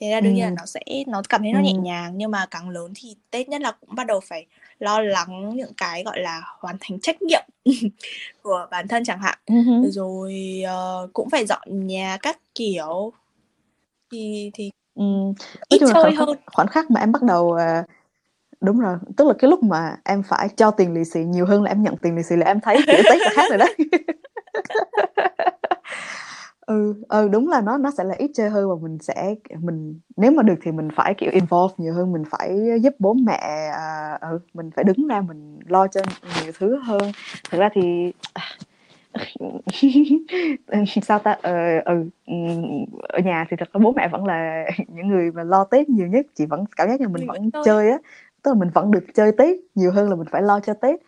[0.00, 2.46] Thế là đương nhiên là nó sẽ nó cảm thấy nó nhẹ nhàng nhưng mà
[2.50, 4.46] càng lớn thì Tết nhất là cũng bắt đầu phải
[4.78, 7.44] lo lắng những cái gọi là hoàn thành trách nhiệm
[8.42, 9.90] của bản thân chẳng hạn uh-huh.
[9.90, 13.12] rồi uh, cũng phải dọn nhà các kiểu
[14.12, 15.04] thì thì ừ.
[15.68, 17.86] ít chơi khoảnh, hơn khoảnh khắc mà em bắt đầu uh,
[18.60, 21.62] đúng rồi tức là cái lúc mà em phải cho tiền lì xì nhiều hơn
[21.62, 23.66] là em nhận tiền lì xì là em thấy kiểu tết khác rồi đó
[26.68, 30.00] ừ ừ đúng là nó nó sẽ là ít chơi hơn và mình sẽ mình
[30.16, 33.70] nếu mà được thì mình phải kiểu involve nhiều hơn mình phải giúp bố mẹ
[33.74, 36.00] à, ừ, mình phải đứng ra mình lo cho
[36.44, 37.12] nhiều thứ hơn.
[37.50, 38.12] Thực ra thì
[41.02, 41.36] sao ta?
[41.42, 41.52] Ờ,
[41.84, 41.94] ừ,
[43.08, 46.06] ở nhà thì thật ra bố mẹ vẫn là những người mà lo tết nhiều
[46.06, 47.98] nhất chị vẫn cảm giác như mình vẫn chơi á.
[48.42, 51.00] Tức là mình vẫn được chơi tết nhiều hơn là mình phải lo cho tết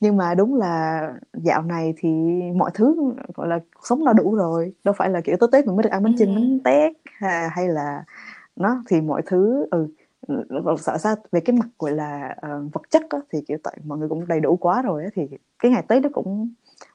[0.00, 2.08] nhưng mà đúng là dạo này thì
[2.56, 4.72] mọi thứ gọi là cuộc sống nó đủ rồi.
[4.84, 7.50] Đâu phải là kiểu tới tết mình mới được ăn bánh chưng bánh tét à,
[7.52, 8.04] hay là
[8.56, 9.88] nó thì mọi thứ ừ
[10.78, 11.14] sợ sao?
[11.32, 14.28] Về cái mặt gọi là uh, vật chất á, thì kiểu tại mọi người cũng
[14.28, 15.22] đầy đủ quá rồi á, thì
[15.58, 16.48] cái ngày tết nó cũng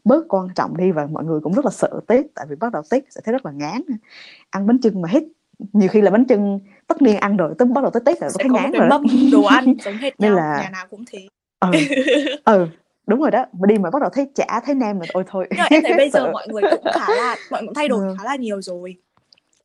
[0.04, 2.72] bớt quan trọng đi và mọi người cũng rất là sợ tết tại vì bắt
[2.72, 3.82] đầu tết sẽ thấy rất là ngán
[4.50, 5.24] ăn bánh chưng mà hết
[5.74, 8.30] nhiều khi là bánh chưng tất niên ăn rồi tới bắt đầu tới tết là
[8.40, 11.28] thấy ngán rồi mâm đồ ăn giống hết nên nhau, là nhà nào cũng thế.
[11.60, 11.72] Ừ,
[12.46, 12.68] ừ
[13.12, 15.48] đúng rồi đó mà đi mà bắt đầu thấy chả thấy nem là ôi thôi
[15.50, 17.88] nhưng mà em thấy bây giờ mọi người cũng khá là mọi người cũng thay
[17.88, 18.16] đổi ừ.
[18.18, 18.96] khá là nhiều rồi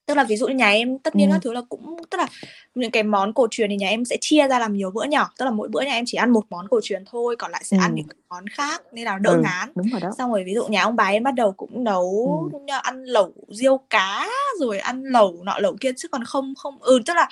[0.06, 1.32] tức là ví dụ như nhà em tất nhiên ừ.
[1.32, 2.26] các thứ là cũng tức là
[2.74, 5.30] những cái món cổ truyền thì nhà em sẽ chia ra làm nhiều bữa nhỏ
[5.38, 7.62] tức là mỗi bữa nhà em chỉ ăn một món cổ truyền thôi còn lại
[7.64, 7.80] sẽ ừ.
[7.80, 10.54] ăn những món khác nên là đỡ ừ, ngán đúng rồi đó xong rồi ví
[10.54, 12.59] dụ nhà ông bà em bắt đầu cũng nấu ừ.
[12.82, 14.28] ăn lẩu riêu cá
[14.61, 17.28] rồi ăn lẩu nọ lẩu kia chứ còn không không ừ tức là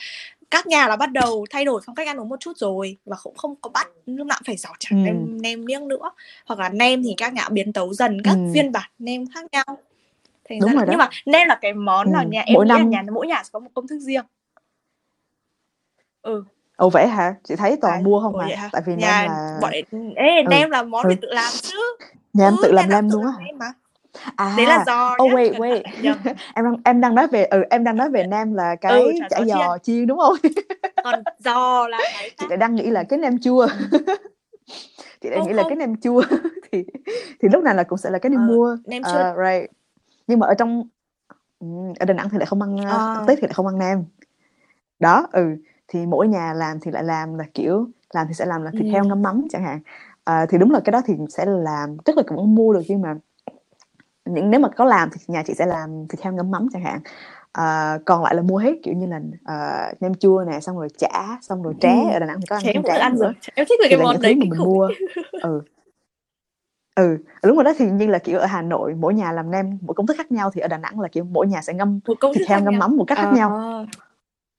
[0.51, 3.17] các nhà là bắt đầu thay đổi phong cách ăn uống một chút rồi và
[3.23, 5.07] cũng không có bắt lúc nào phải giỏ chẳng ừ.
[5.07, 6.11] nem nem miếng nữa
[6.47, 8.51] hoặc là nem thì các nhà biến tấu dần các ừ.
[8.55, 9.65] phiên bản nem khác nhau
[10.49, 10.91] Thành Đúng ra rồi đó.
[10.91, 12.13] nhưng mà nem là cái món ừ.
[12.13, 14.25] là nhà em mỗi năm nhà mỗi nhà sẽ có một công thức riêng
[16.23, 16.45] ừ
[16.77, 17.35] Ồ vậy hả?
[17.45, 18.69] Chị thấy toàn à, mua không à?
[18.73, 19.83] Tại vì nhà nem là bọn ấy,
[20.17, 20.49] ê, ừ.
[20.51, 21.09] nem là món ừ.
[21.09, 21.97] phải tự làm chứ.
[22.33, 23.25] Nhà em ừ, tự làm nem luôn
[23.59, 23.73] á.
[24.37, 25.83] À, đấy là giò oh wait wait.
[26.55, 29.03] Em đang em đang nói về ừ em đang nói về nam là ừ, cái
[29.03, 29.83] ừ, chả giò chiên.
[29.83, 30.37] chiên đúng không?
[31.05, 31.99] Còn giò là
[32.39, 33.69] chị lại đang nghĩ là cái nem chua.
[35.21, 35.57] Chị lại nghĩ không.
[35.57, 36.23] là cái nem chua.
[36.73, 36.85] Thì
[37.41, 38.77] thì lúc này là cũng sẽ là cái nem ờ, mua.
[38.87, 39.31] nem chua.
[39.31, 39.71] uh, right.
[40.27, 40.89] Nhưng mà ở trong
[42.01, 43.25] ở Đà Nẵng thì lại không ăn à.
[43.27, 44.05] Tết thì lại không ăn nem.
[44.99, 45.57] Đó ừ
[45.89, 48.83] thì mỗi nhà làm thì lại làm là kiểu làm thì sẽ làm là thịt
[48.83, 48.89] ừ.
[48.89, 49.81] heo ngâm mắm chẳng hạn.
[50.25, 53.03] À, thì đúng là cái đó thì sẽ làm tức là cũng mua được nhưng
[53.03, 53.15] mà
[54.25, 56.83] những nếu mà có làm thì nhà chị sẽ làm thịt heo ngâm mắm chẳng
[56.83, 57.01] hạn.
[57.53, 60.89] À, còn lại là mua hết kiểu như là uh, nem chua nè xong rồi
[60.99, 61.89] chả xong rồi tré.
[61.89, 62.13] Ừ.
[62.13, 63.33] ở đà nẵng thì có ăn tré ăn rồi.
[63.55, 64.89] Em thích cái món đấy mình mua.
[65.43, 65.61] ừ.
[66.95, 67.73] Ừ đúng rồi đó.
[67.79, 70.33] Thì như là kiểu ở Hà Nội mỗi nhà làm nem mỗi công thức khác
[70.33, 72.01] nhau thì ở Đà Nẵng là kiểu mỗi nhà sẽ ngâm
[72.35, 73.37] thịt heo ngâm mắm một cách khác à.
[73.37, 73.87] nhau.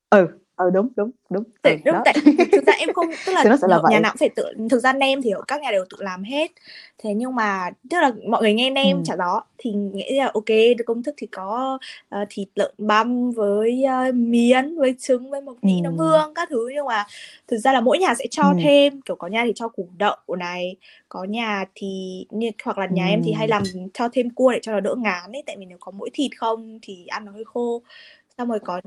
[0.10, 2.16] ừ ờ đúng đúng đúng tại, đúng, tại
[2.52, 4.46] thực ra em không tức là nó sẽ là vậy nhà nào cũng phải tự
[4.70, 6.52] thực ra nem thì các nhà đều tự làm hết
[6.98, 9.04] thế nhưng mà tức là mọi người nghe nem ừ.
[9.06, 10.46] chả đó thì nghĩ là ok
[10.86, 11.80] công thức thì có
[12.22, 15.84] uh, thịt lợn băm với uh, miến với trứng với mộc nhĩ ừ.
[15.84, 17.06] nấm hương các thứ nhưng mà
[17.48, 18.58] thực ra là mỗi nhà sẽ cho ừ.
[18.64, 20.76] thêm kiểu có nhà thì cho củ đậu này
[21.10, 23.10] có nhà thì như hoặc là nhà ừ.
[23.10, 23.64] em thì hay làm
[23.94, 26.32] cho thêm cua để cho nó đỡ ngán ấy tại vì nếu có mỗi thịt
[26.38, 27.82] không thì ăn nó hơi khô
[28.38, 28.82] xong rồi có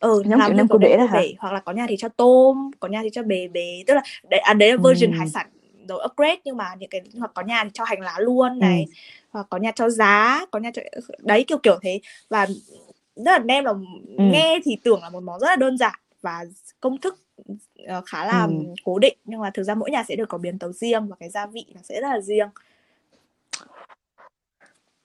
[0.00, 1.18] ừ Giống làm kiểu bể cua đó hả?
[1.18, 3.94] bể hoặc là có nhà thì cho tôm có nhà thì cho bề bề tức
[3.94, 5.18] là đấy, à, đấy là version Ừm.
[5.18, 5.46] hải sản
[5.88, 8.86] rồi upgrade nhưng mà những cái hoặc có nhà thì cho hành lá luôn này
[9.30, 10.82] hoặc có nhà cho giá có nhà cho
[11.18, 12.46] đấy kiểu kiểu thế và
[13.16, 14.30] rất là nem là Ừm.
[14.30, 16.44] nghe thì tưởng là một món rất là đơn giản và
[16.80, 17.18] công thức
[17.86, 18.74] ờ, khá là Ừm.
[18.84, 21.16] cố định nhưng mà thực ra mỗi nhà sẽ được có biến tấu riêng và
[21.20, 22.48] cái gia vị nó sẽ rất là riêng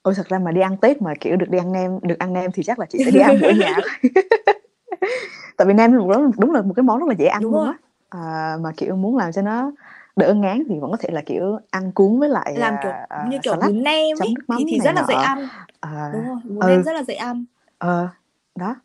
[0.02, 2.34] Ôi thật ra mà đi ăn Tết mà kiểu được đi ăn nem, được ăn
[2.34, 3.78] nem thì chắc là chị sẽ đi ăn mỗi nhà.
[5.58, 7.66] Tại vì nem đúng, đúng là một cái món rất là dễ ăn Đúng luôn
[7.66, 7.74] á.
[8.10, 9.72] À, mà kiểu muốn làm cho nó
[10.16, 13.06] đỡ ngán thì vẫn có thể là kiểu ăn cuốn với lại làm kiểu à,
[13.10, 15.48] à, như kiểu bún nem ấy nước mắm thì thì rất là dễ ăn
[15.80, 16.68] À, đúng rồi bún ừ.
[16.68, 17.46] nem rất là dễ ăn
[17.78, 18.08] Ờ,
[18.56, 18.76] đó.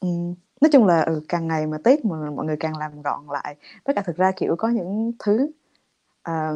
[0.00, 3.26] Ừm, nói chung là ừ, càng ngày mà Tết mà mọi người càng làm gọn
[3.32, 3.56] lại.
[3.84, 5.50] Với cả thực ra kiểu có những thứ
[6.26, 6.50] à,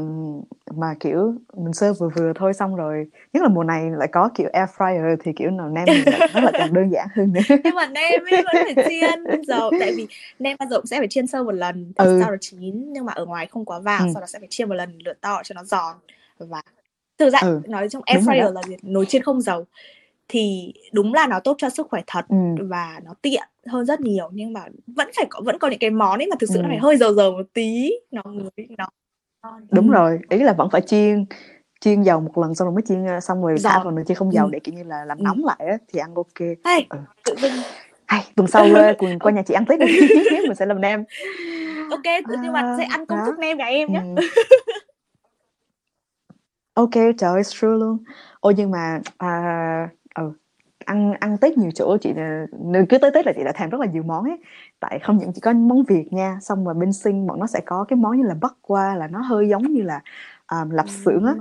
[0.77, 4.31] mà kiểu mình sơ vừa vừa thôi xong rồi nhất là mùa này lại có
[4.35, 5.89] kiểu air fryer thì kiểu nào nem
[6.35, 9.71] nó lại càng đơn giản hơn nữa nhưng mà nem ấy vẫn phải chiên dầu
[9.81, 10.07] tại vì
[10.39, 12.17] nem bao giờ cũng sẽ phải chiên sâu một lần Ừ.
[12.21, 14.11] sau đó chín nhưng mà ở ngoài không quá vàng Ừ.
[14.15, 15.95] sau đó sẽ phải chiên một lần lửa to cho nó giòn
[16.39, 16.63] và
[17.19, 19.65] thực ra Ừ, nói trong air fryer là gì nồi chiên không dầu
[20.29, 22.37] thì đúng là nó tốt cho sức khỏe thật Ừ.
[22.69, 25.91] và nó tiện hơn rất nhiều nhưng mà vẫn phải có vẫn có những cái
[25.91, 26.63] món ấy mà thực sự Ừ.
[26.63, 28.87] nó phải hơi dầu dầu một tí nó mới nó.
[29.71, 31.25] Đúng rồi ý là vẫn phải chiên
[31.81, 33.83] chiên dầu một lần xong rồi mới chiên ờ, xong rồi thả Giòn.
[33.85, 34.51] vào nồi chiên không dầu Ừ.
[34.53, 35.23] để kiểu như là làm Ừ.
[35.23, 36.99] nóng lại á thì ăn ok Hay, Ừ.
[37.25, 37.53] tự dưng
[38.07, 39.87] hay tuần sau cùng qua nhà chị ăn tết đi
[40.47, 41.05] mình sẽ làm nem
[41.91, 42.03] ok
[42.43, 44.23] nhưng mà sẽ ăn công thức nem nhà em nhé Ừ.
[46.75, 47.99] ok trời ơi true luôn
[48.41, 50.33] ôi nhưng mà à, ừ,
[50.85, 52.13] ăn ăn tết nhiều chỗ chị
[52.65, 54.39] nếu cứ tới tết là chị đã thèm rất là nhiều món ấy
[54.81, 57.61] tại không những chỉ có món việt nha xong rồi bên sinh bọn nó sẽ
[57.67, 60.03] có cái món như là bắc qua là nó hơi giống như là
[60.53, 61.35] um, lạp xưởng á.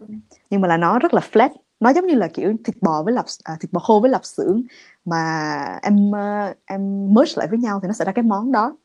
[0.49, 1.49] Nhưng mà là nó rất là flat
[1.79, 4.25] nó giống như là kiểu thịt bò với lạp à, thịt bò khô với lạp
[4.25, 4.61] xưởng.
[5.05, 8.77] Mà em ờ, em merge lại với nhau thì nó sẽ ra cái món đó.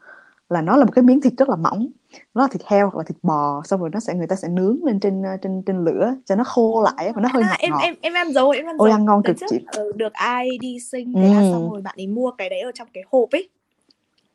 [0.48, 1.86] Là nó là một cái miếng thịt rất là mỏng.
[2.34, 4.48] Nó là thịt heo hoặc là thịt bò xong rồi nó sẽ người ta sẽ
[4.48, 7.48] nướng lên trên ờ, trên trên lửa cho nó khô lại và nó hơi à,
[7.48, 7.80] ngọt em ngọt.
[7.82, 8.98] em em ăn rồi em ăn ôi rồi.
[8.98, 9.58] ăn ngon cực chị.
[9.66, 11.48] ờ, được ai đi sinh thế là Ừ.
[11.52, 13.48] xong rồi bạn ấy mua cái đấy ở trong cái hộp ấy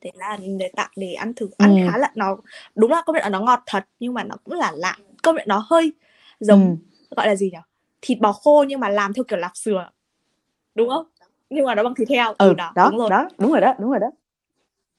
[0.01, 1.87] thế là để tặng để ăn thử ăn Ừ.
[1.91, 2.37] khá là nó
[2.75, 5.35] đúng là công nhận là nó ngọt thật nhưng mà nó cũng là lạ công
[5.35, 5.93] nhận nó hơi
[6.39, 6.77] giống
[7.15, 7.57] gọi là gì nhỉ
[8.01, 9.83] thịt bò khô nhưng mà làm theo kiểu lạp sườn
[10.75, 11.05] đúng không
[11.49, 13.73] nhưng mà nó bằng thịt heo ừ đó, đó đúng rồi đó đúng rồi đó
[13.79, 14.11] đúng rồi đó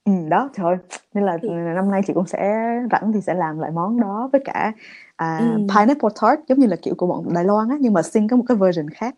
[0.05, 0.77] ừ đó trời ơi.
[1.13, 1.49] nên là Ừ.
[1.49, 4.71] năm nay chị cũng sẽ rảnh thì sẽ làm lại món đó với cả
[5.15, 5.45] à, Ừ.
[5.75, 8.37] pineapple tart giống như là kiểu của bọn Đài Loan á nhưng mà xin có
[8.37, 9.15] một cái version khác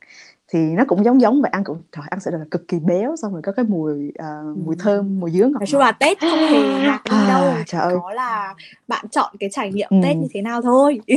[0.53, 3.15] thì nó cũng giống giống và ăn cũng trời ăn sẽ là cực kỳ béo
[3.15, 6.17] xong rồi có cái mùi à, mùi thơm mùi dứa ngọt nói chung là tết
[6.29, 7.95] không hề nhạc đi À, đâu trời ơi.
[8.03, 8.55] có là
[8.87, 9.97] bạn chọn cái trải nghiệm Ừ.
[10.03, 10.99] tết như thế nào thôi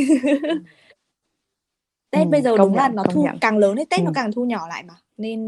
[2.11, 3.38] Tết Ừ, bây giờ đúng là nhận, nó công thu nhận.
[3.40, 4.12] càng lớn ấy Tết nó Ừ.
[4.14, 5.46] càng thu nhỏ lại mà nên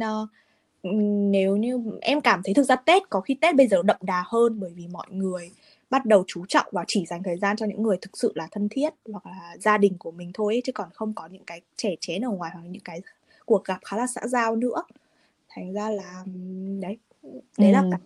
[0.83, 3.97] ừm, nếu như em cảm thấy thực ra Tết có khi Tết bây giờ đậm
[4.01, 5.51] đà hơn bởi vì mọi người
[5.91, 8.49] bắt đầu chú trọng và chỉ dành thời gian cho những người thực sự là
[8.53, 11.45] thân thiết hoặc là gia đình của mình thôi ấy, chứ còn không có những
[11.45, 13.01] cái trẻ chén ở ngoài hoặc là những cái
[13.49, 14.83] cuộc gặp khá là xã giao nữa
[15.49, 16.25] thành ra là
[16.81, 16.99] đấy
[17.59, 17.89] đấy là Ừ.
[17.91, 18.01] cái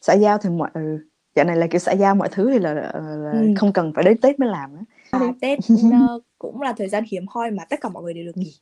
[0.00, 0.98] xã giao thì mọi ừ.
[1.34, 3.54] dạo này là kiểu xã giao mọi thứ thì là, là, là Ừ.
[3.56, 5.58] không cần phải đến Tết mới làm á À, Tết
[5.92, 8.54] ờ, cũng là thời gian hiếm hoi mà tất cả mọi người đều được nghỉ.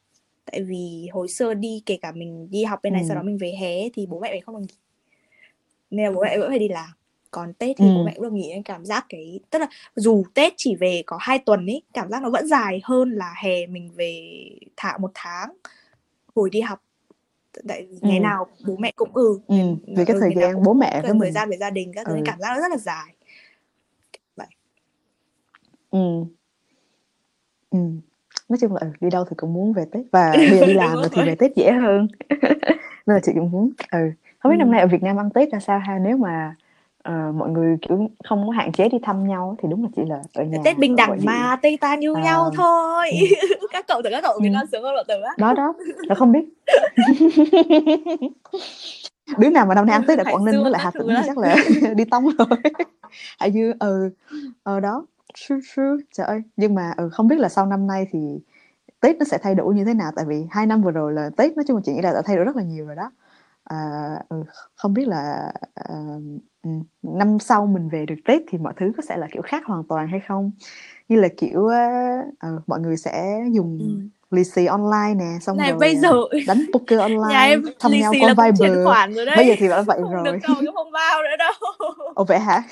[0.44, 3.06] Tại vì hồi xưa đi kể cả mình đi học bên này Ừ.
[3.08, 4.74] sau đó mình về hè thì bố mẹ mình không được nghỉ.
[5.90, 6.90] Nên là bố mẹ vẫn phải đi làm.
[7.32, 7.92] Còn Tết thì Ừ.
[7.94, 9.66] bố mẹ cũng được nghỉ nên cảm giác cái tức là
[9.96, 13.34] dù Tết chỉ về có 2 tuần ấy, cảm giác nó vẫn dài hơn là
[13.42, 14.20] hè mình về
[14.76, 15.52] thả một tháng
[16.36, 16.82] hồi đi học.
[17.68, 18.22] Tại vì ngày Ừ.
[18.22, 21.18] nào bố mẹ cũng ừ, Ừ, vì cái ừ, thời gian bố mẹ với cần
[21.20, 22.22] thời gian với gia đình các thứ Ừ.
[22.24, 23.14] cảm giác nó rất là dài.
[24.36, 24.46] Vậy.
[25.90, 26.24] Ừ.
[27.70, 27.78] Ừ.
[28.48, 30.74] nói chung là ừ, đi đâu thì cũng muốn về Tết và bây giờ đi
[30.74, 32.08] làm rồi thì về Tết dễ hơn
[33.06, 34.72] nên là chị cũng muốn ừ không biết năm Ừ.
[34.72, 36.54] nay ở Việt Nam ăn Tết ra sao ha nếu mà
[37.02, 40.02] ờ, mọi người kiểu không có hạn chế đi thăm nhau thì đúng là chỉ
[40.06, 43.10] là ở nhà Tết bình đẳng mà Tây ta như À, nhau thôi.
[43.20, 43.26] ừ.
[43.72, 44.48] các cậu tưởng các cậu ở Việt.
[44.48, 45.34] Nam sướng hơn bọn tớ á.
[45.38, 45.74] Đó đó.
[46.08, 46.44] Là không biết.
[49.38, 51.22] Đứa nào mà năm nay ăn Tết ở Quảng Ninh với lại Hà Tĩnh thì
[51.26, 51.56] chắc là
[51.96, 52.58] đi tông rồi.
[53.38, 54.10] Hải Dương ừ.
[54.62, 55.06] Ờ đó.
[56.12, 56.42] Trời ơi.
[56.56, 58.18] Nhưng mà ừ, không biết là sau năm nay thì
[59.00, 60.10] Tết nó sẽ thay đổi như thế nào?
[60.16, 62.22] Tại vì hai năm vừa rồi là Tết nói chung là chị nghĩ là đã
[62.22, 63.10] thay đổi rất là nhiều rồi đó
[63.72, 64.36] à, ừ,
[64.74, 65.94] không biết là à,
[67.02, 69.84] năm sau mình về được Tết thì mọi thứ có sẽ là kiểu khác hoàn
[69.88, 70.50] toàn hay không?
[71.08, 74.36] Như là kiểu uh, mọi người sẽ dùng ừ.
[74.36, 76.12] lì xì online nè xong này rồi bây giờ
[76.46, 78.84] đánh poker online nhà em thăm nhau qua Viber.
[79.16, 79.36] rồi đấy.
[79.36, 80.24] bây giờ thì đã vậy không rồi.
[80.24, 81.52] được cái phong bao nữa đâu.
[82.14, 82.62] Ồ vậy hả?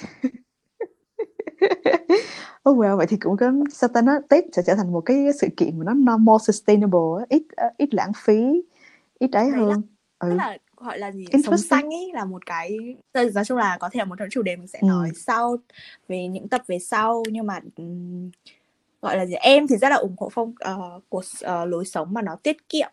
[2.69, 5.27] Oh well vậy thì cũng có sao ta nói Tết sẽ trở thành một cái
[5.41, 7.43] sự kiện mà nó more sustainable ít
[7.79, 8.63] ít lãng phí
[9.19, 9.69] ít ấy hơn.
[9.69, 9.77] Là,
[10.19, 10.35] ừ.
[10.35, 12.79] là gọi là gì sống xanh ấy là một cái
[13.13, 14.87] nói chung là có thể là một chủ đề mình sẽ ừ.
[14.87, 15.57] nói sau
[16.09, 18.31] về những tập về sau nhưng mà um,
[19.03, 22.13] gọi là gì em thì rất là ủng hộ phong uh, cuộc uh, lối sống
[22.13, 22.91] mà nó tiết kiệm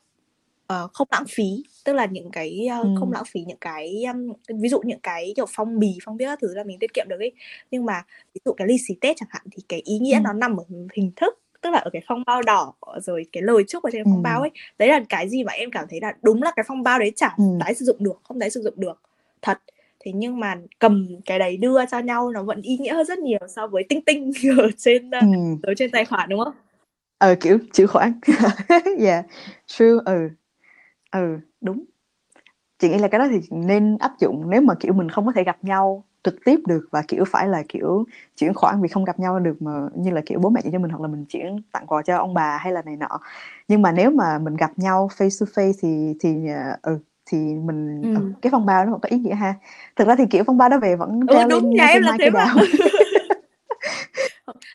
[0.73, 2.89] uh, không lãng phí tức là những cái uh, ừ.
[2.99, 6.25] không lãng phí những cái um, ví dụ những cái kiểu phong bì phong biết
[6.25, 7.31] các thứ là mình tiết kiệm được ấy
[7.71, 10.21] nhưng mà ví dụ cái lì xì tết chẳng hạn thì cái ý nghĩa ừ.
[10.23, 13.63] nó nằm ở hình thức tức là ở cái phong bao đỏ rồi cái lời
[13.67, 14.21] chúc ở trên phong ừ.
[14.23, 16.83] bao ấy đấy là cái gì mà em cảm thấy là đúng là cái phong
[16.83, 17.43] bao đấy chẳng ừ.
[17.59, 19.01] tái sử dụng được không tái sử dụng được.
[19.41, 19.59] Thật.
[19.99, 23.19] Thế nhưng mà cầm cái đấy đưa cho nhau nó vẫn ý nghĩa hơn rất
[23.19, 25.27] nhiều so với tinh tinh ở trên ờ, ừ.
[25.63, 26.53] ở trên tài khoản đúng không?
[27.17, 28.19] Ờ kiểu chữ khoản
[28.99, 29.25] yeah
[29.67, 30.29] true ừ.
[31.11, 31.83] Ừ đúng.
[32.79, 35.31] Chị nghĩ là cái đó thì nên áp dụng nếu mà kiểu mình không có
[35.35, 38.05] thể gặp nhau trực tiếp được và kiểu phải là kiểu
[38.37, 40.79] chuyển khoản vì không gặp nhau được mà như là kiểu bố mẹ chuyển cho
[40.79, 43.19] mình hoặc là mình chuyển tặng quà cho ông bà hay là này nọ
[43.67, 46.99] nhưng mà nếu mà mình gặp nhau face to face thì thì ờ, ừ
[47.31, 48.15] thì mình ừ.
[48.15, 48.31] ừ.
[48.41, 49.53] cái phong bao nó có ý nghĩa ha
[49.95, 52.17] thực ra thì kiểu phong bao đó về vẫn treo ừ, đúng, lên trên hai
[52.17, 52.55] cây đào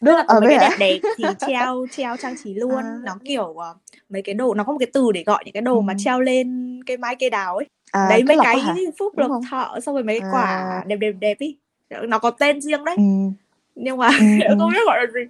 [0.02, 2.98] đúng là có mấy cái đẹp đẹp thì treo treo trang trí luôn à.
[3.04, 3.76] nó kiểu uh,
[4.08, 5.80] mấy cái đồ nó có một cái từ để gọi những cái đồ ừ.
[5.80, 8.61] mà treo lên cái mái cây đào ấy à, đấy mấy cái
[8.98, 10.85] phúc lộc thọ xong rồi mấy cái quả à.
[10.87, 11.57] đẹp đẹp đẹp ý
[12.09, 13.02] nó có tên riêng đấy ừ.
[13.74, 14.24] nhưng mà ừ.
[14.59, 15.20] không biết gọi là gì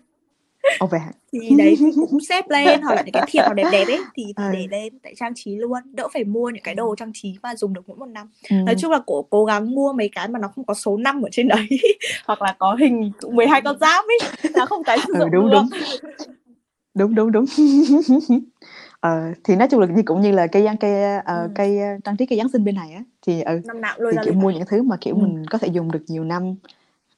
[0.78, 1.00] Ồ vậy
[1.32, 4.24] Thì đấy cũng xếp lên hoặc là những cái thiệp nào đẹp đẹp ấy thì,
[4.36, 7.36] thì để lên tại trang trí luôn, đỡ phải mua những cái đồ trang trí
[7.42, 8.30] mà dùng được mỗi một năm.
[8.50, 8.56] Ừ.
[8.66, 11.22] Nói chung là cố cố gắng mua mấy cái mà nó không có số năm
[11.22, 11.66] ở trên đấy
[12.26, 14.18] hoặc là có hình 12 con giáp ấy
[14.54, 15.62] là không tái sử dụng ừ, đúng, được.
[16.94, 17.44] Đúng đúng đúng.
[19.02, 21.48] Ờ, thì nói chung là như cũng như là cây cây uh, ừ.
[21.54, 24.16] cây trang trí cây Giáng sinh bên này á thì ừ, năm nào lôi thì
[24.16, 25.20] ra kiểu mua những thứ mà kiểu ừ.
[25.20, 26.54] mình có thể dùng được nhiều năm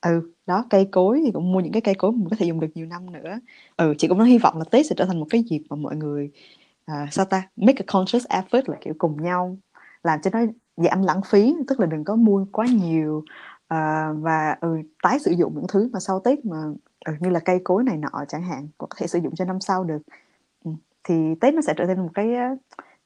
[0.01, 2.61] ừ đó cây cối thì cũng mua những cái cây cối mình có thể dùng
[2.61, 3.39] được nhiều năm nữa
[3.77, 5.97] ừ chị cũng hy vọng là tết sẽ trở thành một cái dịp mà mọi
[5.97, 6.31] người
[6.87, 9.57] à, sao ta make a conscious effort là kiểu cùng nhau
[10.03, 10.41] làm cho nó
[10.77, 13.25] giảm lãng phí tức là đừng có mua quá nhiều
[13.69, 16.57] à, và ừ, tái sử dụng những thứ mà sau tết mà
[17.05, 19.61] ừ, như là cây cối này nọ chẳng hạn có thể sử dụng cho năm
[19.61, 20.03] sau được
[21.05, 22.27] thì tết nó sẽ trở thành một cái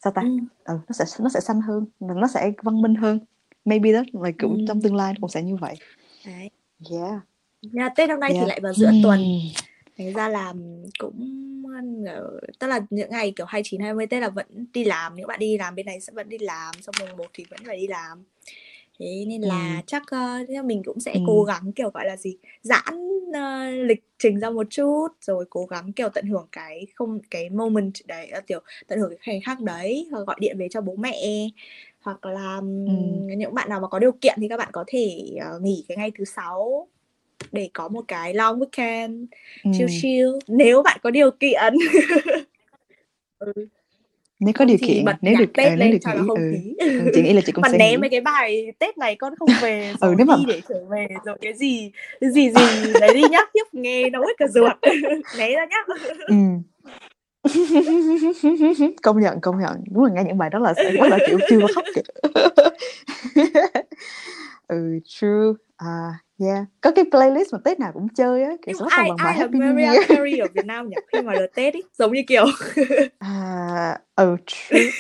[0.05, 0.29] sao ta ừ.
[0.65, 3.19] ừ nó sẽ nó sẽ xanh hơn nó sẽ văn minh hơn
[3.65, 4.65] maybe đó là cũng ừ.
[4.69, 5.77] trong tương lai cũng sẽ như vậy
[6.27, 6.51] Đấy.
[6.91, 7.21] Yeah.
[7.63, 9.21] Nha, Tết năm nay thì lại vào giữa tuần.
[9.99, 10.55] Thành ra là
[10.99, 11.63] cũng
[12.59, 15.59] tức là những ngày kiểu 29 20 Tết là vẫn đi làm, những bạn đi
[15.59, 18.25] làm bên này sẽ vẫn đi làm, xong mùng 1 thì vẫn phải đi làm.
[18.99, 19.83] Thế nên là Ừm.
[19.87, 22.95] chắc uh, mình cũng sẽ cố gắng kiểu gọi là gì giãn
[23.29, 27.51] uh, lịch trình ra một chút rồi cố gắng kiểu tận hưởng cái không cái
[27.51, 30.97] moment đấy uh, kiểu tận hưởng cái khoảnh khắc đấy gọi điện về cho bố
[30.97, 31.49] mẹ
[32.01, 32.57] hoặc là
[32.87, 32.93] ừ.
[33.37, 35.97] những bạn nào mà có điều kiện thì các bạn có thể uh, nghỉ cái
[35.97, 36.89] ngày thứ sáu
[37.53, 39.27] để có một cái long weekend
[39.65, 39.71] ừ.
[39.79, 41.75] chill chill nếu bạn có điều kiện
[43.39, 43.53] ừ.
[44.41, 46.89] Nếu có điều kiện nếu được Tết uh, nếu được nghĩ ừ.
[47.05, 47.11] ừ.
[47.15, 49.49] chị nghĩ là chị cũng mà sẽ ném mấy cái bài Tết này con không
[49.63, 50.37] về rồi ừ, nếu mà...
[50.37, 54.19] đi để trở về rồi cái gì gì gì đấy đi nhá tiếp nghe nó
[54.19, 54.73] hết cả ruột.
[55.39, 55.77] Né ra nhá.
[56.27, 56.35] Ừ.
[59.03, 59.85] Công nhận công nhận.
[59.91, 62.03] Đúng là nghe những bài đó là sẽ bắt đầu kiểu kêu khóc kìa
[64.69, 65.53] ừ true.
[65.77, 66.65] À yeah.
[66.81, 69.79] Có cái playlist mà tết nào cũng chơi á kiểu số ai bài Happy New
[69.79, 70.09] Year.
[70.09, 70.97] Carey ở Việt Nam nhỉ?
[71.13, 72.47] Khi mà được tết ý giống như kiểu.
[73.19, 74.37] À ừ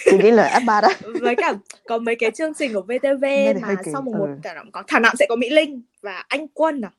[0.05, 0.89] chị nghĩ là app ba đó.
[1.21, 1.55] Với cả
[1.87, 3.25] có mấy cái chương trình của VTV
[3.63, 4.51] mà sau mùng một ừ.
[4.73, 6.91] có thả nặng sẽ có Mỹ Linh và anh Quân à?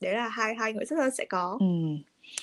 [0.00, 1.58] Đấy là hai hai người rất là sẽ có.
[1.60, 1.66] Ừ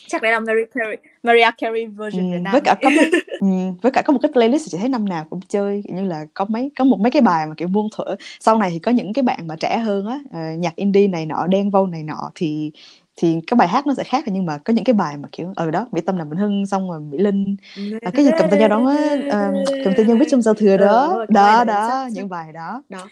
[0.08, 3.12] chắc đấy là Mariah Carey, Mariah Carey version ừ, Việt Nam với cả có mấy,
[3.40, 3.48] ừ,
[3.82, 6.46] với cả có một cái playlist chị thấy năm nào cũng chơi như là có
[6.50, 8.16] mấy có một mấy cái bài mà kiểu buông thở.
[8.40, 11.26] Sau này thì có những cái bạn mà trẻ hơn á uh, nhạc indie này
[11.26, 12.72] nọ đen vâu này nọ thì
[13.16, 15.54] thì cái bài hát nó sẽ khác nhưng mà có những cái bài mà kiểu
[15.56, 17.56] ở ừ đó mỹ tâm là bình hưng xong rồi mỹ linh.
[18.02, 20.78] À, cái gì cầm tay nhau đó uh, cầm tay nhau viết trong giao thừa
[20.78, 21.14] đó.
[21.14, 22.84] Ừ, đó đó, đó những bài đó.
[22.90, 23.10] Đó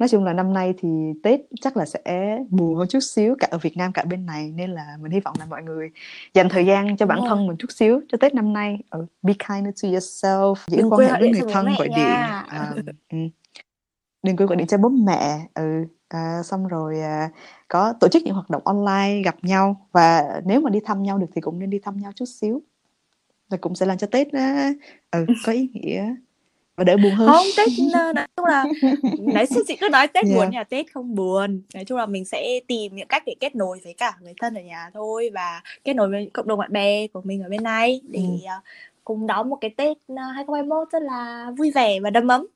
[0.00, 0.88] nói chung là năm nay thì
[1.22, 4.52] tết chắc là sẽ buồn hơn chút xíu cả ở việt nam cả bên này
[4.56, 5.90] nên là mình hy vọng là mọi người
[6.34, 8.78] dành thời gian cho bản thân mình chút xíu cho tết năm nay.
[8.90, 12.16] Ừ, be kind to yourself giữ quan hệ với người thân gọi điện
[13.10, 13.28] um,
[14.22, 17.30] đừng quên gọi điện cho bố mẹ ừ à, xong rồi à,
[17.68, 19.88] có tổ chức những hoạt động online gặp nhau.
[19.92, 22.62] Và nếu mà đi thăm nhau được thì cũng nên đi thăm nhau chút xíu.
[23.48, 24.72] Và cũng sẽ làm cho tết á,
[25.10, 26.14] ừ, có ý nghĩa
[26.82, 27.68] và đỡ buồn hơn không tết
[28.14, 28.64] nói chung là
[29.34, 30.36] nói chị cứ nói tết yeah.
[30.36, 33.54] buồn nhà tết không buồn nói chung là mình sẽ tìm những cách để kết
[33.54, 36.72] nối với cả người thân ở nhà thôi và kết nối với cộng đồng bạn
[36.72, 38.50] bè của mình ở bên này để ừ.
[39.04, 42.46] cùng đón một cái tết 2021 rất là vui vẻ và đầm ấm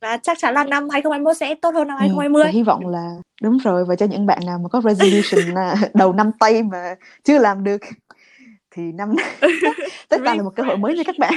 [0.00, 2.42] và chắc chắn là năm 2021 sẽ tốt hơn năm 2020.
[2.42, 3.10] Ừ, hy vọng là
[3.42, 5.54] đúng rồi và cho những bạn nào mà có resolution
[5.94, 6.94] đầu năm tây mà
[7.24, 7.80] chưa làm được
[8.70, 9.14] thì năm
[10.08, 11.34] Tết ta là một cơ hội mới cho các bạn.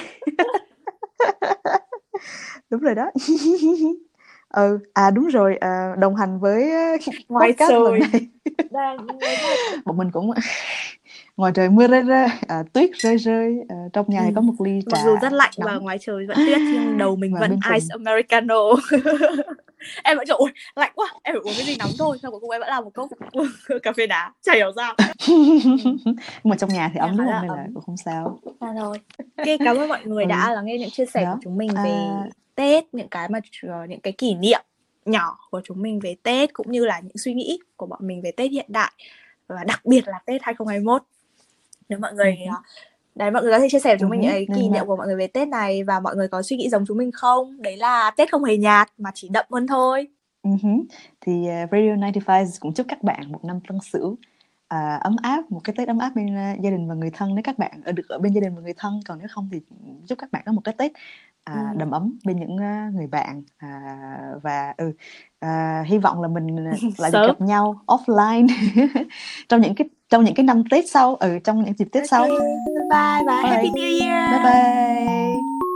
[2.69, 3.11] đúng rồi đó.
[4.49, 6.71] ừ à đúng rồi à, đồng hành với
[7.27, 8.01] ngoài trời
[9.85, 10.31] bọn mình cũng
[11.37, 14.31] ngoài trời mưa rơi rơi à, tuyết rơi rơi à, trong nhà ừ.
[14.35, 15.67] có một ly trà mặc dù rất lạnh nóng.
[15.67, 18.03] và ngoài trời vẫn tuyết nhưng đầu mình và vẫn ice cùng.
[18.05, 18.63] americano
[20.03, 22.17] em vẫn ôi lạnh quá em phải uống cái gì nóng thôi.
[22.21, 23.09] Xong cuối cùng em vẫn làm một cốc
[23.83, 24.95] cà phê đá chả hiểu sao.
[25.27, 27.47] Nhưng mà trong nhà thì ấm đúng không?
[27.47, 28.39] Nên là cũng không sao.
[28.59, 28.97] À, rồi.
[29.37, 30.27] Ok cảm ơn mọi người ừ.
[30.27, 31.31] đã lắng nghe những chia sẻ Đó.
[31.33, 32.25] của chúng mình về à...
[32.55, 33.39] tết những cái mà
[33.87, 34.61] những cái kỷ niệm
[35.05, 38.21] nhỏ của chúng mình về Tết cũng như là những suy nghĩ của bọn mình
[38.21, 38.91] về Tết hiện đại
[39.47, 41.03] và đặc biệt là Tết 2021
[41.89, 42.51] nếu mọi người ừ.
[43.15, 44.95] Đấy mọi người có thể chia sẻ với chúng mình những cái kỷ niệm của
[44.97, 47.61] mọi người về Tết này và mọi người có suy nghĩ giống chúng mình không
[47.61, 50.07] đấy là Tết không hề nhạt mà chỉ đậm hơn thôi
[50.47, 50.83] uh-huh.
[51.21, 54.17] thì uh, Radio 95 cũng chúc các bạn một năm tân sửu
[54.67, 57.35] à, ấm áp một cái tết ấm áp bên uh, gia đình và người thân
[57.35, 59.49] nếu các bạn ở được ở bên gia đình và người thân còn nếu không
[59.51, 59.59] thì
[60.07, 60.91] chúc các bạn có một cái tết
[61.43, 61.77] à, ừ.
[61.77, 63.69] đầm ấm bên những uh, người bạn à,
[64.43, 64.93] và ừ
[65.41, 66.55] à, hy vọng là mình
[66.97, 68.47] lại được gặp nhau offline.
[69.49, 72.07] Trong những cái trong những cái năm Tết sau ừ trong những dịp Tết okay.
[72.07, 72.23] sau.
[72.23, 72.39] Bye
[72.89, 73.51] bye, bye.
[73.51, 74.31] Happy New Year.
[74.31, 75.70] Bye bye